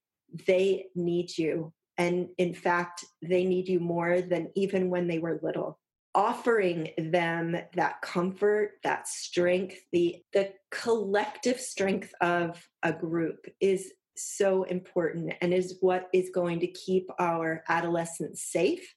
they 0.47 0.87
need 0.95 1.37
you. 1.37 1.73
And 1.97 2.29
in 2.39 2.55
fact, 2.55 3.05
they 3.23 3.45
need 3.45 3.69
you 3.69 3.81
more 3.81 4.21
than 4.21 4.51
even 4.55 4.91
when 4.91 5.09
they 5.09 5.19
were 5.19 5.41
little. 5.43 5.81
Offering 6.15 6.91
them 6.97 7.57
that 7.75 8.01
comfort, 8.01 8.73
that 8.85 9.09
strength, 9.09 9.77
the, 9.93 10.23
the 10.33 10.53
collective 10.71 11.59
strength 11.59 12.13
of 12.21 12.65
a 12.83 12.93
group 12.93 13.47
is 13.61 13.93
so 14.17 14.63
important 14.63 15.35
and 15.41 15.53
is 15.53 15.79
what 15.81 16.09
is 16.13 16.31
going 16.33 16.61
to 16.61 16.69
keep 16.69 17.09
our 17.19 17.65
adolescents 17.69 18.45
safe 18.53 18.95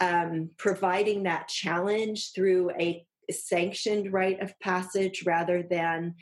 um, 0.00 0.50
providing 0.56 1.22
that 1.24 1.48
challenge 1.48 2.32
through 2.34 2.70
a 2.72 3.04
sanctioned 3.30 4.12
rite 4.12 4.40
of 4.40 4.58
passage 4.60 5.24
rather 5.24 5.62
than 5.62 6.14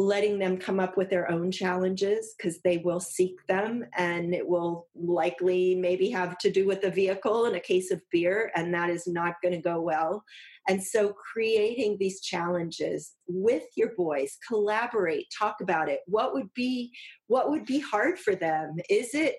letting 0.00 0.38
them 0.38 0.56
come 0.56 0.78
up 0.78 0.96
with 0.96 1.10
their 1.10 1.28
own 1.28 1.50
challenges 1.50 2.34
because 2.36 2.60
they 2.60 2.78
will 2.78 3.00
seek 3.00 3.34
them 3.48 3.84
and 3.96 4.32
it 4.32 4.46
will 4.46 4.86
likely 4.94 5.74
maybe 5.74 6.08
have 6.08 6.38
to 6.38 6.50
do 6.50 6.66
with 6.66 6.84
a 6.84 6.90
vehicle 6.90 7.46
and 7.46 7.56
a 7.56 7.60
case 7.60 7.90
of 7.90 8.00
beer 8.12 8.52
and 8.54 8.72
that 8.72 8.90
is 8.90 9.08
not 9.08 9.34
going 9.42 9.52
to 9.52 9.60
go 9.60 9.80
well. 9.80 10.22
And 10.68 10.82
so 10.82 11.12
creating 11.32 11.96
these 11.98 12.20
challenges 12.20 13.14
with 13.26 13.64
your 13.76 13.90
boys 13.96 14.38
collaborate 14.46 15.26
talk 15.36 15.56
about 15.60 15.88
it. 15.88 16.00
What 16.06 16.32
would 16.32 16.54
be 16.54 16.92
what 17.26 17.50
would 17.50 17.64
be 17.64 17.80
hard 17.80 18.20
for 18.20 18.36
them? 18.36 18.76
Is 18.88 19.14
it 19.14 19.34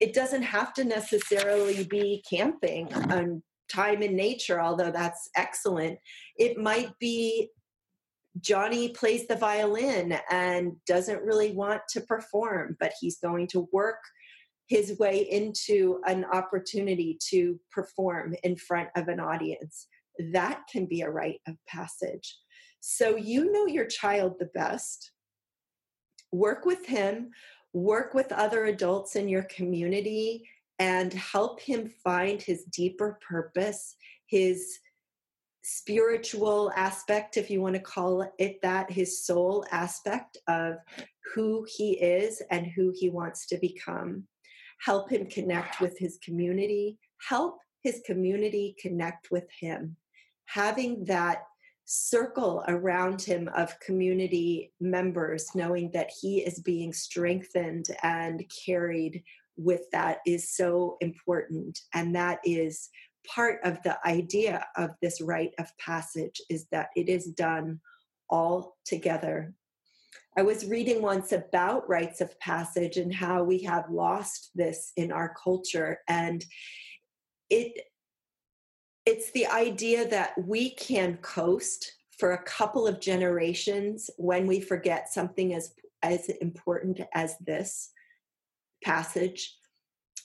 it 0.00 0.12
doesn't 0.12 0.42
have 0.42 0.74
to 0.74 0.82
necessarily 0.82 1.84
be 1.84 2.24
camping 2.28 2.92
and 2.92 3.42
time 3.68 4.02
in 4.02 4.16
nature, 4.16 4.60
although 4.60 4.90
that's 4.90 5.30
excellent. 5.36 5.98
It 6.36 6.58
might 6.58 6.90
be 6.98 7.50
Johnny 8.40 8.88
plays 8.88 9.26
the 9.26 9.36
violin 9.36 10.18
and 10.30 10.72
doesn't 10.86 11.22
really 11.22 11.52
want 11.52 11.82
to 11.90 12.00
perform, 12.00 12.76
but 12.80 12.92
he's 13.00 13.18
going 13.18 13.46
to 13.48 13.68
work 13.72 13.98
his 14.66 14.98
way 14.98 15.18
into 15.30 16.00
an 16.06 16.24
opportunity 16.24 17.18
to 17.30 17.60
perform 17.70 18.34
in 18.42 18.56
front 18.56 18.88
of 18.96 19.08
an 19.08 19.20
audience. 19.20 19.86
That 20.32 20.62
can 20.72 20.86
be 20.86 21.02
a 21.02 21.10
rite 21.10 21.40
of 21.46 21.56
passage. 21.68 22.36
So 22.80 23.16
you 23.16 23.52
know 23.52 23.66
your 23.66 23.86
child 23.86 24.34
the 24.38 24.50
best. 24.54 25.12
Work 26.32 26.64
with 26.64 26.86
him 26.86 27.30
work 27.74 28.14
with 28.14 28.32
other 28.32 28.66
adults 28.66 29.16
in 29.16 29.28
your 29.28 29.42
community 29.42 30.48
and 30.78 31.12
help 31.12 31.60
him 31.60 31.88
find 32.02 32.40
his 32.40 32.64
deeper 32.64 33.18
purpose, 33.28 33.96
his 34.26 34.78
spiritual 35.64 36.70
aspect, 36.76 37.38
if 37.38 37.50
you 37.50 37.60
want 37.60 37.74
to 37.74 37.80
call 37.80 38.30
it 38.38 38.60
that, 38.62 38.90
his 38.90 39.24
soul 39.24 39.64
aspect 39.72 40.36
of 40.46 40.74
who 41.34 41.66
he 41.76 41.92
is 41.92 42.42
and 42.50 42.66
who 42.66 42.92
he 42.94 43.08
wants 43.08 43.46
to 43.46 43.56
become. 43.56 44.24
Help 44.84 45.10
him 45.10 45.26
connect 45.26 45.80
with 45.80 45.98
his 45.98 46.18
community, 46.22 46.98
help 47.28 47.56
his 47.82 48.02
community 48.04 48.76
connect 48.78 49.30
with 49.30 49.46
him. 49.58 49.96
Having 50.46 51.04
that 51.06 51.44
circle 51.86 52.62
around 52.68 53.22
him 53.22 53.48
of 53.56 53.78
community 53.80 54.72
members, 54.80 55.48
knowing 55.54 55.90
that 55.92 56.10
he 56.20 56.40
is 56.40 56.60
being 56.60 56.92
strengthened 56.92 57.86
and 58.02 58.44
carried 58.64 59.22
with 59.56 59.82
that 59.92 60.18
is 60.26 60.54
so 60.54 60.96
important. 61.00 61.78
And 61.94 62.14
that 62.14 62.40
is 62.44 62.90
part 63.26 63.60
of 63.64 63.82
the 63.82 63.98
idea 64.06 64.66
of 64.76 64.90
this 65.00 65.20
rite 65.20 65.54
of 65.58 65.76
passage 65.78 66.40
is 66.50 66.66
that 66.70 66.90
it 66.96 67.08
is 67.08 67.26
done 67.26 67.80
all 68.28 68.76
together. 68.84 69.54
I 70.36 70.42
was 70.42 70.66
reading 70.66 71.00
once 71.00 71.32
about 71.32 71.88
rites 71.88 72.20
of 72.20 72.38
passage 72.40 72.96
and 72.96 73.14
how 73.14 73.44
we 73.44 73.62
have 73.62 73.90
lost 73.90 74.50
this 74.54 74.92
in 74.96 75.12
our 75.12 75.34
culture. 75.42 76.00
And 76.08 76.44
it 77.50 77.86
it's 79.06 79.30
the 79.32 79.46
idea 79.46 80.08
that 80.08 80.32
we 80.46 80.70
can 80.70 81.18
coast 81.18 81.92
for 82.18 82.32
a 82.32 82.42
couple 82.44 82.86
of 82.86 83.00
generations 83.00 84.08
when 84.16 84.46
we 84.46 84.60
forget 84.60 85.12
something 85.12 85.54
as 85.54 85.74
as 86.02 86.28
important 86.28 87.00
as 87.14 87.36
this 87.38 87.90
passage 88.82 89.56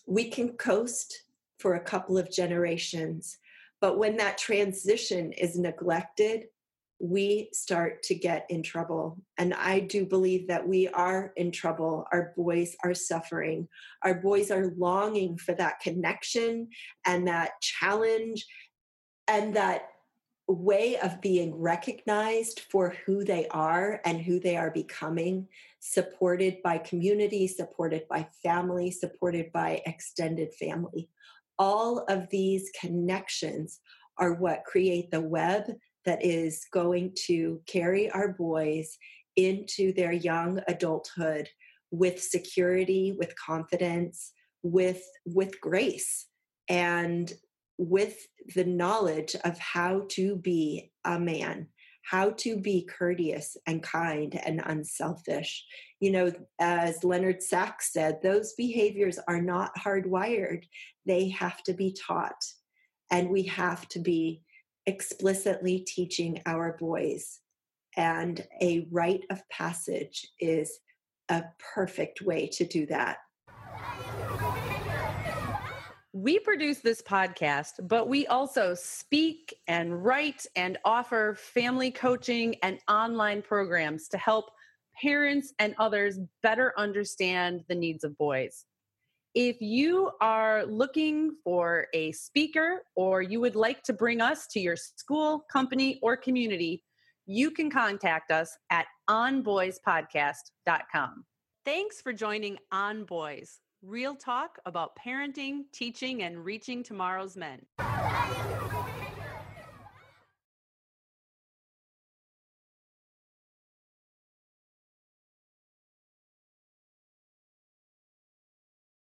we 0.09 0.27
can 0.27 0.49
coast 0.57 1.23
for 1.59 1.75
a 1.75 1.83
couple 1.83 2.17
of 2.17 2.31
generations 2.31 3.37
but 3.81 3.97
when 3.97 4.17
that 4.17 4.37
transition 4.37 5.31
is 5.33 5.57
neglected 5.57 6.45
we 6.99 7.49
start 7.53 8.03
to 8.03 8.13
get 8.13 8.45
in 8.49 8.61
trouble. 8.61 9.17
And 9.37 9.53
I 9.53 9.79
do 9.79 10.05
believe 10.05 10.47
that 10.47 10.67
we 10.67 10.89
are 10.89 11.31
in 11.37 11.51
trouble. 11.51 12.05
Our 12.11 12.33
boys 12.35 12.75
are 12.83 12.93
suffering. 12.93 13.69
Our 14.03 14.15
boys 14.15 14.51
are 14.51 14.73
longing 14.77 15.37
for 15.37 15.53
that 15.55 15.79
connection 15.79 16.67
and 17.05 17.27
that 17.27 17.51
challenge 17.61 18.45
and 19.29 19.55
that 19.55 19.89
way 20.47 20.97
of 20.97 21.21
being 21.21 21.55
recognized 21.55 22.61
for 22.71 22.95
who 23.05 23.23
they 23.23 23.47
are 23.49 24.01
and 24.03 24.19
who 24.19 24.39
they 24.39 24.57
are 24.57 24.71
becoming, 24.71 25.47
supported 25.79 26.61
by 26.63 26.79
community, 26.79 27.47
supported 27.47 28.07
by 28.09 28.27
family, 28.43 28.91
supported 28.91 29.51
by 29.53 29.81
extended 29.85 30.53
family. 30.55 31.07
All 31.59 32.05
of 32.09 32.29
these 32.29 32.71
connections 32.79 33.79
are 34.17 34.33
what 34.33 34.63
create 34.65 35.11
the 35.11 35.21
web 35.21 35.63
that 36.05 36.23
is 36.25 36.65
going 36.73 37.13
to 37.27 37.61
carry 37.67 38.09
our 38.11 38.33
boys 38.33 38.97
into 39.35 39.93
their 39.93 40.13
young 40.13 40.59
adulthood 40.67 41.47
with 41.91 42.21
security, 42.21 43.15
with 43.17 43.33
confidence, 43.35 44.31
with 44.63 45.03
with 45.25 45.59
grace 45.61 46.27
and 46.67 47.33
with 47.77 48.17
the 48.55 48.65
knowledge 48.65 49.35
of 49.45 49.57
how 49.57 50.03
to 50.09 50.35
be 50.35 50.91
a 51.05 51.19
man 51.19 51.67
how 52.09 52.31
to 52.31 52.57
be 52.57 52.81
courteous 52.81 53.55
and 53.67 53.83
kind 53.83 54.39
and 54.43 54.63
unselfish. 54.65 55.63
You 55.99 56.11
know, 56.11 56.31
as 56.59 57.03
Leonard 57.03 57.43
Sax 57.43 57.93
said, 57.93 58.19
those 58.23 58.53
behaviors 58.53 59.19
are 59.27 59.41
not 59.41 59.71
hardwired, 59.77 60.63
they 61.05 61.29
have 61.29 61.61
to 61.63 61.73
be 61.73 61.95
taught. 62.07 62.43
And 63.11 63.29
we 63.29 63.43
have 63.43 63.87
to 63.89 63.99
be 63.99 64.41
explicitly 64.87 65.79
teaching 65.79 66.41
our 66.47 66.75
boys. 66.79 67.39
And 67.95 68.43
a 68.59 68.87
rite 68.91 69.25
of 69.29 69.47
passage 69.49 70.27
is 70.39 70.79
a 71.29 71.43
perfect 71.75 72.21
way 72.21 72.47
to 72.53 72.65
do 72.65 72.87
that. 72.87 73.17
We 76.11 76.39
produce 76.39 76.79
this 76.79 77.03
podcast, 77.03 77.87
but 77.87 78.09
we 78.09 78.25
also 78.25 78.73
speak 78.73 79.53
and 79.67 80.03
write 80.03 80.47
and 80.55 80.79
offer 80.83 81.35
family 81.37 81.91
coaching 81.91 82.55
and 82.63 82.79
online 82.89 83.43
programs 83.43 84.07
to 84.07 84.17
help 84.17 84.45
parents 84.99 85.53
and 85.59 85.75
others 85.77 86.17
better 86.41 86.73
understand 86.77 87.63
the 87.69 87.75
needs 87.75 88.03
of 88.03 88.17
boys. 88.17 88.65
If 89.35 89.61
you 89.61 90.09
are 90.19 90.65
looking 90.65 91.35
for 91.43 91.85
a 91.93 92.11
speaker 92.13 92.81
or 92.95 93.21
you 93.21 93.39
would 93.39 93.55
like 93.55 93.83
to 93.83 93.93
bring 93.93 94.19
us 94.19 94.47
to 94.47 94.59
your 94.59 94.77
school, 94.77 95.45
company, 95.51 95.99
or 96.01 96.17
community, 96.17 96.83
you 97.27 97.51
can 97.51 97.69
contact 97.69 98.31
us 98.31 98.57
at 98.71 98.87
onboyspodcast.com. 99.07 101.25
Thanks 101.65 102.01
for 102.01 102.13
joining 102.13 102.57
On 102.71 103.03
Boys 103.03 103.59
Real 103.81 104.13
talk 104.13 104.59
about 104.65 104.97
parenting, 104.97 105.63
teaching, 105.71 106.21
and 106.21 106.43
reaching 106.43 106.83
tomorrow's 106.83 107.37
men. 107.37 107.61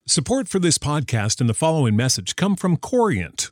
Support 0.05 0.47
for 0.49 0.59
this 0.59 0.77
podcast 0.77 1.39
and 1.39 1.47
the 1.49 1.53
following 1.53 1.95
message 1.95 2.35
come 2.35 2.55
from 2.57 2.75
Corient 2.75 3.51